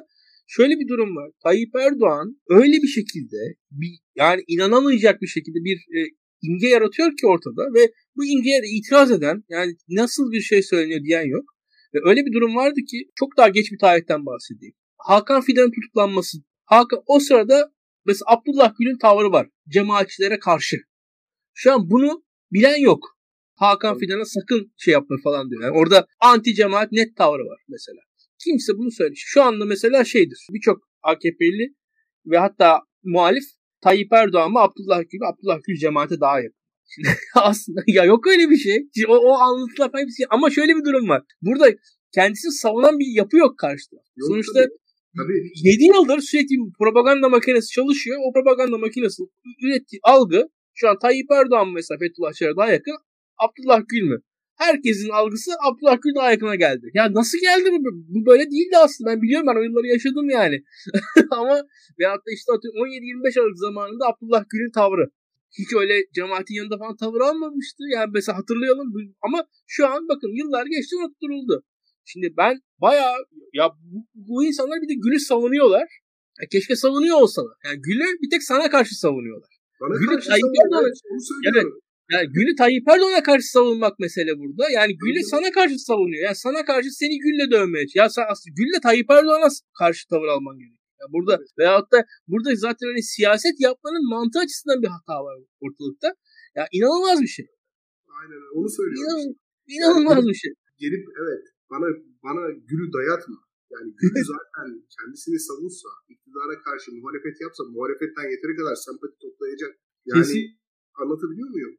[0.48, 1.30] şöyle bir durum var.
[1.44, 6.00] Tayyip Erdoğan öyle bir şekilde bir yani inanamayacak bir şekilde bir e,
[6.48, 11.02] imge yaratıyor ki ortada ve bu imgeye de itiraz eden yani nasıl bir şey söyleniyor
[11.04, 11.46] diyen yok.
[11.94, 14.76] Ve öyle bir durum vardı ki çok daha geç bir tarihten bahsedeyim.
[14.98, 16.38] Hakan Fidan'ın tutuklanması.
[16.66, 17.72] Hakan o sırada
[18.06, 19.48] mesela Abdullah Gül'ün tavrı var.
[19.68, 20.78] Cemaatçilere karşı.
[21.54, 23.18] Şu an bunu bilen yok.
[23.56, 25.64] Hakan Fidan'a sakın şey yapma falan diyor.
[25.64, 28.00] Yani orada anti cemaat net tavrı var mesela.
[28.44, 29.24] Kimse bunu söylüyor.
[29.26, 30.48] Şu anda mesela şeydir.
[30.54, 31.76] Birçok AKP'li
[32.26, 33.44] ve hatta muhalif
[33.82, 36.66] Tayyip Erdoğan mı Abdullah Gül Abdullah Gül cemaate daha yakın.
[36.96, 38.88] Şimdi aslında ya yok öyle bir şey.
[39.08, 41.24] O, o anlatılar hepsi ama şöyle bir durum var.
[41.42, 41.66] Burada
[42.14, 43.96] kendisini savunan bir yapı yok karşıda.
[44.16, 44.74] Yok, Sonuçta tabii.
[45.18, 45.52] Tabii.
[45.64, 48.18] 7 yıldır sürekli propaganda makinesi çalışıyor.
[48.26, 49.24] O propaganda makinesi
[49.64, 52.98] ürettiği algı şu an Tayyip Erdoğan mesela Fethullah Çar'a daha yakın
[53.38, 54.18] Abdullah Gül mü?
[54.56, 56.92] Herkesin algısı Abdullah Gül daha yakına geldi.
[56.94, 57.90] Ya nasıl geldi bu?
[58.14, 59.10] Bu böyle değildi aslında.
[59.12, 60.58] Ben biliyorum ben o yılları yaşadım yani.
[61.32, 61.56] Ama
[62.00, 65.06] veyahut da işte 17-25 Aralık zamanında Abdullah Gül'ün tavrı.
[65.60, 67.84] Hiç öyle cemaatin yanında falan tavır almamıştı.
[67.96, 68.94] Yani mesela hatırlayalım.
[69.22, 71.64] Ama şu an bakın yıllar geçti unutturuldu.
[72.06, 73.16] Şimdi ben bayağı
[73.54, 75.88] ya bu, bu insanlar bir de Gül'ü savunuyorlar.
[76.42, 77.56] Ya keşke savunuyor olsalar.
[77.66, 79.50] Yani Gül'ü bir tek sana karşı savunuyorlar.
[79.82, 80.90] Bana Gül'ü Tayyip Erdoğan'a
[81.50, 81.66] evet,
[82.14, 84.64] yani Gül'ü Tayyip Erdoğan'a karşı savunmak mesele burada.
[84.70, 86.24] Yani Gül'ü sana karşı savunuyor.
[86.24, 89.50] Yani sana karşı seni Gül'le dövmeye Ya sen aslında Gül'le Tayyip Erdoğan'a
[89.80, 90.86] karşı tavır alman gerekiyor.
[91.00, 96.10] Yani burada veyahut da burada zaten hani siyaset yapmanın mantığı açısından bir hata var ortalıkta.
[96.56, 97.46] Ya inanılmaz bir şey.
[98.20, 99.08] Aynen onu söylüyorum.
[99.08, 99.36] İnan,
[99.76, 100.52] inanılmaz yani, bir şey.
[100.78, 101.88] Gelip evet bana
[102.26, 103.40] bana Gül'ü dayatma.
[103.74, 109.74] Yani Gül zaten kendisini savunsa, iktidara karşı muhalefet yapsa muhalefetten yeteri kadar sempati toplayacak.
[110.06, 110.46] Yani Kesin.
[111.02, 111.76] anlatabiliyor muyum?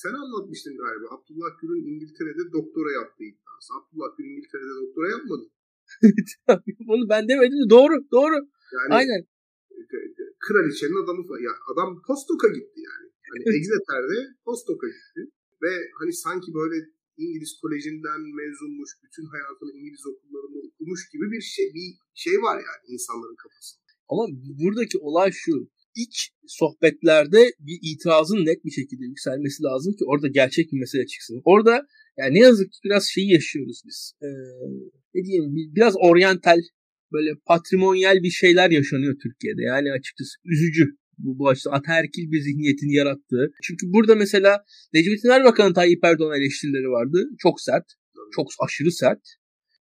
[0.00, 1.06] Sen anlatmıştın galiba.
[1.14, 3.68] Abdullah Gül'ün İngiltere'de doktora yaptığı iddiası.
[3.78, 5.44] Abdullah Gül İngiltere'de doktora yapmadı.
[6.92, 8.36] Onu ben demedim de doğru doğru.
[8.76, 9.20] Yani, Aynen.
[9.70, 13.06] E, e, kraliçenin adamı ya adam postdoka gitti yani.
[13.30, 15.20] Hani Exeter'de postdoka gitti.
[15.62, 16.76] Ve hani sanki böyle
[17.22, 22.82] İngiliz kolejinden mezunmuş, bütün hayatını İngiliz okullarında okumuş gibi bir şey bir şey var yani
[22.94, 23.86] insanların kafasında.
[24.08, 24.24] Ama
[24.60, 30.72] buradaki olay şu ilk sohbetlerde bir itirazın net bir şekilde yükselmesi lazım ki orada gerçek
[30.72, 31.40] bir mesele çıksın.
[31.44, 31.86] Orada
[32.18, 34.12] yani ne yazık ki biraz şeyi yaşıyoruz biz.
[34.22, 34.26] Ee,
[35.14, 35.44] ne diyeyim
[35.76, 36.60] biraz oryantal
[37.12, 39.62] böyle patrimonyal bir şeyler yaşanıyor Türkiye'de.
[39.62, 43.52] Yani açıkçası üzücü bu, bu açıdan ataerkil bir zihniyetin yarattığı.
[43.62, 47.28] Çünkü burada mesela Necmettin Erbakan'ın Tayyip Erdoğan eleştirileri vardı.
[47.38, 47.84] Çok sert.
[48.36, 49.22] Çok aşırı sert.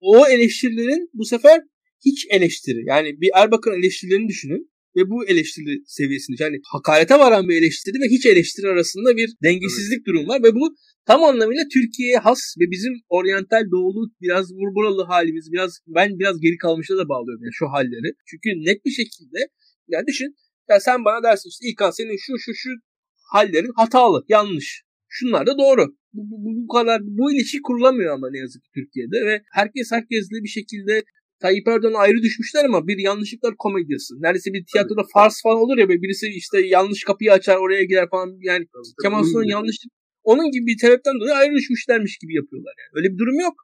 [0.01, 1.61] O eleştirilerin bu sefer
[2.05, 2.83] hiç eleştiri.
[2.87, 8.07] Yani bir Erbakan eleştirilerini düşünün ve bu eleştiri seviyesinde yani hakarete varan bir eleştiri ve
[8.15, 10.07] hiç eleştiri arasında bir dengesizlik evet.
[10.07, 10.75] durum var ve bu
[11.05, 16.57] tam anlamıyla Türkiye'ye has ve bizim oryantal doğulu biraz vurgulalı halimiz biraz ben biraz geri
[16.57, 18.09] kalmışa da bağlıyorum yani şu halleri.
[18.29, 19.39] Çünkü net bir şekilde
[19.87, 20.35] yani düşün
[20.69, 22.69] ya sen bana dersin işte İlkan senin şu şu şu
[23.33, 24.83] hallerin hatalı, yanlış.
[25.07, 25.85] Şunlar da doğru.
[26.13, 30.43] Bu, bu, bu kadar bu ilişki kurulamıyor ama ne yazık ki Türkiye'de ve herkes herkesle
[30.43, 31.03] bir şekilde
[31.39, 34.13] Tayyip Erdoğan'a ayrı düşmüşler ama bir yanlışlıklar komedyası.
[34.21, 35.11] Neredeyse bir tiyatroda evet.
[35.13, 39.23] fars falan olur ya birisi işte yanlış kapıyı açar oraya girer falan yani tabii, Kemal
[39.23, 39.77] Sunal'ın yanlış
[40.23, 42.91] onun gibi bir sebepten dolayı ayrı düşmüşlermiş gibi yapıyorlar yani.
[42.97, 43.55] Öyle bir durum yok.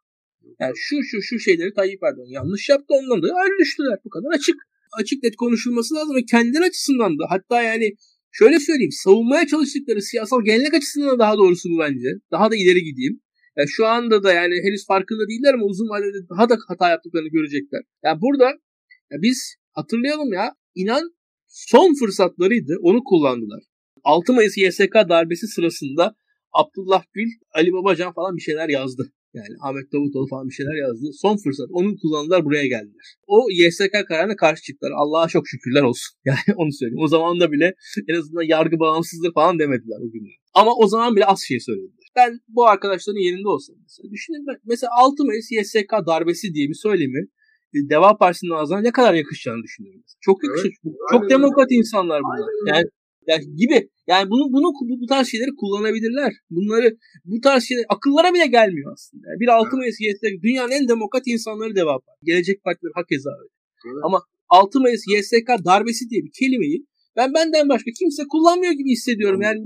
[0.60, 3.98] Yani şu şu şu şeyleri Tayyip Erdoğan yanlış yaptı ondan dolayı ayrı düştüler.
[4.06, 4.56] Bu kadar açık.
[5.00, 7.92] Açık net konuşulması lazım ve kendileri açısından da hatta yani
[8.32, 12.10] şöyle söyleyeyim savunmaya çalıştıkları siyasal gelenek açısından da daha doğrusu bu bence.
[12.32, 13.22] Daha da ileri gideyim.
[13.58, 17.30] Yani şu anda da yani henüz farkında değiller ama uzun vadede daha da hata yaptıklarını
[17.30, 17.82] görecekler.
[18.04, 18.46] Yani burada
[19.12, 21.12] ya biz hatırlayalım ya inan
[21.48, 23.64] son fırsatlarıydı onu kullandılar.
[24.04, 26.16] 6 Mayıs YSK darbesi sırasında
[26.54, 29.12] Abdullah Gül, Ali Babacan falan bir şeyler yazdı.
[29.34, 31.06] Yani Ahmet Davutoğlu falan bir şeyler yazdı.
[31.24, 31.68] Son fırsat.
[31.72, 33.06] Onu kullandılar buraya geldiler.
[33.28, 34.92] O YSK kararına karşı çıktılar.
[34.96, 36.12] Allah'a çok şükürler olsun.
[36.26, 37.04] Yani onu söyleyeyim.
[37.06, 37.74] O zaman da bile
[38.08, 40.36] en azından yargı bağımsızlığı falan demediler o günler.
[40.54, 42.08] Ama o zaman bile az şey söylediler.
[42.16, 47.22] Ben bu arkadaşların yerinde olsam mesela düşünün mesela 6 Mayıs YSK darbesi diye bir söylemi
[47.76, 50.02] e, Deva Partisi'nin ağzına ne kadar yakışacağını düşünüyorum.
[50.22, 50.74] Çok yakışır.
[50.86, 52.50] Evet, çok demokrat insanlar bunlar.
[52.68, 52.86] Yani
[53.28, 53.90] yani gibi.
[54.08, 56.34] Yani bunu bunu bu, bu tarz şeyleri kullanabilirler.
[56.50, 59.24] Bunları bu tarz şeyler akıllara bile gelmiyor aslında.
[59.30, 62.16] Yani bir altı Mayıs YSK dünyanın en demokrat insanları devam var.
[62.24, 63.54] Gelecek partiler hak eza öyle.
[63.86, 64.04] Evet.
[64.04, 64.20] Ama
[64.50, 66.86] 6 Mayıs YSK darbesi diye bir kelimeyi
[67.18, 69.42] ben benden başka kimse kullanmıyor gibi hissediyorum.
[69.42, 69.60] Yani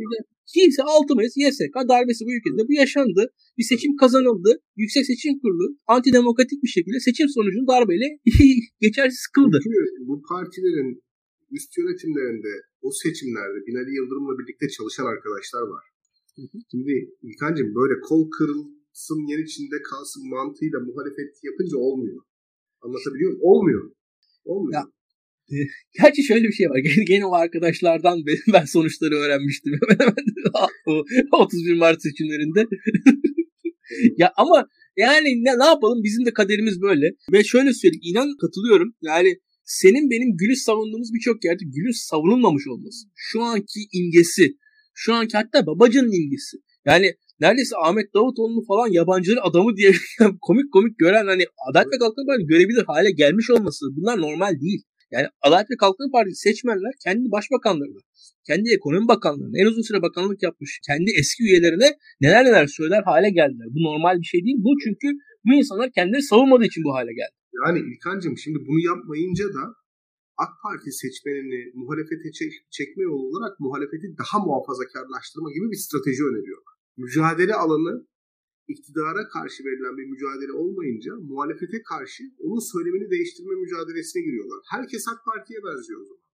[0.53, 3.21] kimse 6 Mayıs YSK darbesi bu ülkede bu yaşandı.
[3.57, 4.51] Bir seçim kazanıldı.
[4.75, 8.07] Yüksek Seçim Kurulu antidemokratik bir şekilde seçim sonucunu darbeyle
[8.81, 9.59] geçersiz kıldı.
[9.63, 9.77] Çünkü
[10.07, 11.04] bu partilerin
[11.51, 15.83] üst yönetimlerinde o seçimlerde Binali Yıldırım'la birlikte çalışan arkadaşlar var.
[16.35, 16.57] Hı hı.
[16.71, 16.93] Şimdi
[17.27, 22.21] İlkan'cığım böyle kol kırılsın yer içinde kalsın mantığıyla muhalefet yapınca olmuyor.
[22.81, 23.43] Anlatabiliyor muyum?
[23.51, 23.91] Olmuyor.
[24.45, 24.73] Olmuyor.
[24.73, 24.83] Ya,
[25.53, 25.57] e,
[25.99, 26.77] gerçi şöyle bir şey var.
[26.87, 29.73] Gene, gene o arkadaşlardan ben, ben sonuçları öğrenmiştim.
[30.85, 32.65] o 31 Mart seçimlerinde.
[34.17, 34.67] ya ama
[34.97, 37.05] yani ne, ne yapalım bizim de kaderimiz böyle.
[37.31, 38.95] Ve şöyle söyleyeyim inan katılıyorum.
[39.01, 43.07] Yani senin benim Gül'ü savunduğumuz birçok yerde Gül'ün savunulmamış olması.
[43.15, 44.45] Şu anki imgesi.
[44.93, 46.57] Şu anki hatta Babacan'ın imgesi.
[46.85, 47.07] Yani
[47.39, 49.91] neredeyse Ahmet Davutoğlu'nu falan yabancıların adamı diye
[50.41, 54.81] komik komik gören hani Adalet ve Kalkınma Partisi görebilir hale gelmiş olması bunlar normal değil.
[55.11, 58.01] Yani Adalet ve Kalkınma Partisi seçmenler kendi başbakanlarına,
[58.47, 61.89] kendi ekonomi bakanlarına, en uzun süre bakanlık yapmış kendi eski üyelerine
[62.21, 63.67] neler neler söyler hale geldiler.
[63.75, 64.57] Bu normal bir şey değil.
[64.59, 65.07] Bu çünkü
[65.45, 67.35] bu insanlar kendileri savunmadığı için bu hale geldi.
[67.59, 69.63] Yani İlkan'cığım şimdi bunu yapmayınca da
[70.43, 76.73] AK Parti seçmenini muhalefete çek- çekme yolu olarak muhalefeti daha muhafazakarlaştırma gibi bir strateji öneriyorlar.
[76.97, 78.07] Mücadele alanı
[78.67, 84.59] iktidara karşı verilen bir mücadele olmayınca muhalefete karşı onun söylemini değiştirme mücadelesine giriyorlar.
[84.73, 86.25] Herkes AK Parti'ye benziyor o zaman.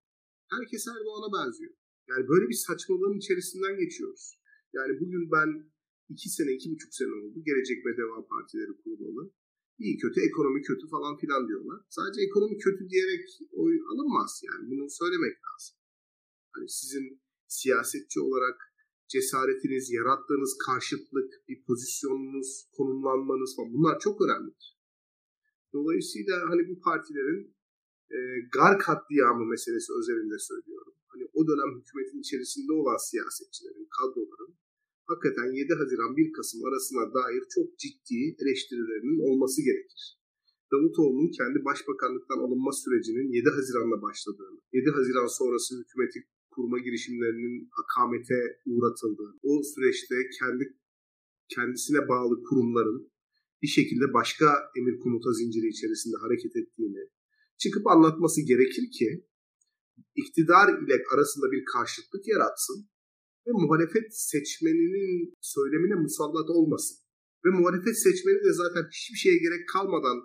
[0.56, 1.74] Herkes Erdoğan'a benziyor.
[2.10, 4.26] Yani böyle bir saçmalığın içerisinden geçiyoruz.
[4.78, 5.50] Yani bugün ben
[6.10, 7.38] iki sene, iki buçuk sene oldu.
[7.50, 9.32] Gelecek ve Deva Partileri kurulalı.
[9.86, 11.80] İyi kötü, ekonomi kötü falan filan diyorlar.
[11.90, 14.64] Sadece ekonomi kötü diyerek oy alınmaz yani.
[14.72, 15.76] Bunu söylemek lazım.
[16.54, 18.58] Hani sizin siyasetçi olarak
[19.14, 24.68] cesaretiniz, yarattığınız karşıtlık, bir pozisyonunuz, konumlanmanız falan bunlar çok önemlidir.
[25.74, 27.56] Dolayısıyla hani bu partilerin
[28.16, 28.18] e,
[28.58, 30.94] gar katliamı meselesi özelinde söylüyorum.
[31.08, 34.54] Hani o dönem hükümetin içerisinde olan siyasetçilerin, kadroların
[35.12, 40.02] hakikaten 7 Haziran 1 Kasım arasına dair çok ciddi eleştirilerinin olması gerekir.
[40.72, 46.20] Davutoğlu'nun kendi başbakanlıktan alınma sürecinin 7 Haziran'la başladığını, 7 Haziran sonrası hükümeti
[46.54, 48.40] kurma girişimlerinin akamete
[48.72, 50.64] uğratıldığını, o süreçte kendi
[51.56, 53.12] kendisine bağlı kurumların
[53.62, 54.46] bir şekilde başka
[54.78, 57.04] emir komuta zinciri içerisinde hareket ettiğini
[57.58, 59.08] çıkıp anlatması gerekir ki
[60.16, 62.91] iktidar ile arasında bir karşıtlık yaratsın
[63.46, 66.98] ve muhalefet seçmeninin söylemine musallat olmasın.
[67.46, 70.18] Ve muhalefet seçmeni de zaten hiçbir şeye gerek kalmadan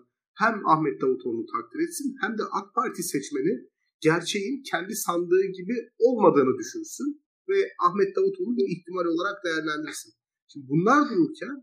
[0.43, 3.55] hem Ahmet Davutoğlu'nu takdir etsin hem de AK Parti seçmeni
[4.01, 7.09] gerçeğin kendi sandığı gibi olmadığını düşünsün
[7.49, 10.13] ve Ahmet Davutoğlu bir ihtimal olarak değerlendirsin.
[10.51, 11.57] Şimdi bunlar dururken,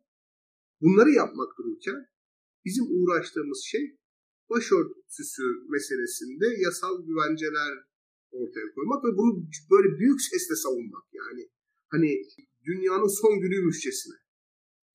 [0.82, 2.00] bunları yapmak dururken
[2.66, 3.98] bizim uğraştığımız şey
[4.50, 7.72] başörtüsü meselesinde yasal güvenceler
[8.40, 9.32] ortaya koymak ve bunu
[9.72, 11.44] böyle büyük sesle savunmak yani.
[11.94, 12.10] Hani
[12.68, 14.18] dünyanın son günüymüşçesine.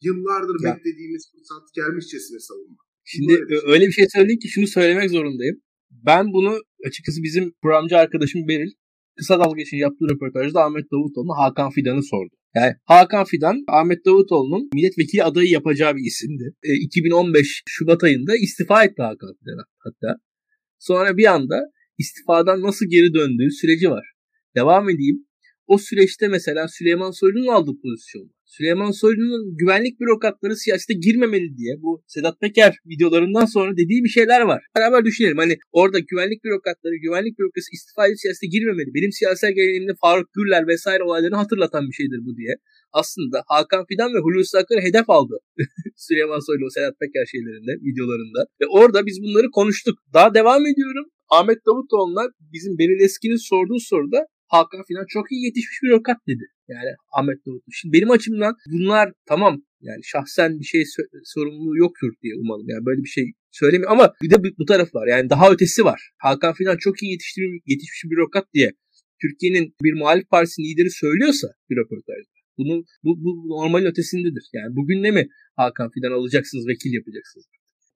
[0.03, 0.77] Yıllardır ya.
[0.77, 2.87] beklediğimiz fırsat gelmişçesine savunmak.
[3.05, 3.59] Şimdi şey.
[3.73, 5.57] öyle bir şey söyledin ki şunu söylemek zorundayım.
[5.91, 8.73] Ben bunu açıkçası bizim programcı arkadaşım Beril
[9.19, 12.35] kısa dalga için yaptığı röportajda Ahmet Davutoğlu'na Hakan Fidan'ı sordu.
[12.55, 16.55] Yani Hakan Fidan Ahmet Davutoğlu'nun milletvekili adayı yapacağı bir isimdi.
[16.63, 20.17] E, 2015 Şubat ayında istifa etti Hakan Fidan hatta.
[20.79, 21.61] Sonra bir anda
[21.99, 24.07] istifadan nasıl geri döndüğü süreci var.
[24.57, 25.29] Devam edeyim.
[25.67, 28.31] O süreçte mesela Süleyman Soylu'nun aldığı pozisyon.
[28.45, 34.41] Süleyman Soylu'nun güvenlik bürokratları siyasete girmemeli diye bu Sedat Peker videolarından sonra dediği bir şeyler
[34.41, 34.63] var.
[34.77, 35.39] Beraber düşünelim.
[35.39, 38.95] Hani orada güvenlik bürokratları, güvenlik bürokrasi istifa edip siyasete girmemeli.
[38.95, 42.55] Benim siyasal geleneğimde Faruk Gürler vesaire olaylarını hatırlatan bir şeydir bu diye.
[42.93, 45.37] Aslında Hakan Fidan ve Hulusi Akar'ı hedef aldı.
[45.97, 48.41] Süleyman Soylu Sedat Peker şeylerinde, videolarında.
[48.61, 49.99] Ve orada biz bunları konuştuk.
[50.15, 51.07] Daha devam ediyorum.
[51.29, 56.45] Ahmet Davutoğlu'na bizim Beril Eski'nin sorduğu soruda Hakan Fidan çok iyi yetişmiş bir avukat dedi.
[56.69, 57.73] Yani Ahmet Davutlu.
[57.73, 60.85] Şimdi benim açımdan bunlar tamam yani şahsen bir şey
[61.25, 62.69] sorumluluğu yoktur diye umalım.
[62.69, 65.07] Yani böyle bir şey söylemiyor ama bir de bu taraf var.
[65.07, 66.11] Yani daha ötesi var.
[66.19, 68.73] Hakan Fidan çok iyi yetiştirmiş, yetişmiş bir bürokrat diye
[69.23, 74.45] Türkiye'nin bir muhalif partisi lideri söylüyorsa bir röportajda bunun bu, bu normalin ötesindedir.
[74.53, 77.47] Yani bugün ne mi Hakan Fidan alacaksınız, vekil yapacaksınız?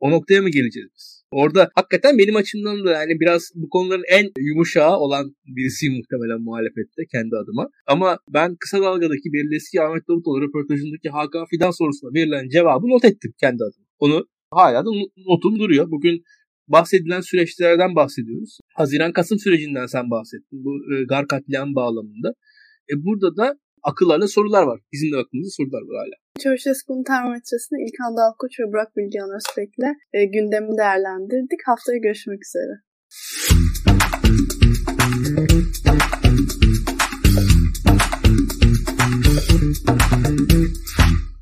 [0.01, 1.25] O noktaya mı geleceğiz biz?
[1.31, 7.03] Orada hakikaten benim açımdan da yani biraz bu konuların en yumuşağı olan birisi muhtemelen muhalefette
[7.13, 7.69] kendi adıma.
[7.87, 13.33] Ama ben kısa dalgadaki Berilesi Ahmet Davutoğlu röportajındaki Hakan Fidan sorusuna verilen cevabı not ettim
[13.41, 13.87] kendi adıma.
[13.99, 14.91] Onu hala da
[15.29, 15.91] notum duruyor.
[15.91, 16.23] Bugün
[16.69, 18.59] bahsedilen süreçlerden bahsediyoruz.
[18.75, 20.65] Haziran-Kasım sürecinden sen bahsettin.
[20.65, 22.29] Bu e, gar katliam bağlamında.
[22.91, 24.81] E, burada da akıllarına sorular var.
[24.93, 26.17] Bizim de aklımızda sorular var hala.
[26.43, 31.61] Çavuşesku'nun termometresini İlkan Dalkoç ve Burak Bilgehan Öztek'le e, gündemi değerlendirdik.
[31.67, 32.75] Haftaya görüşmek üzere.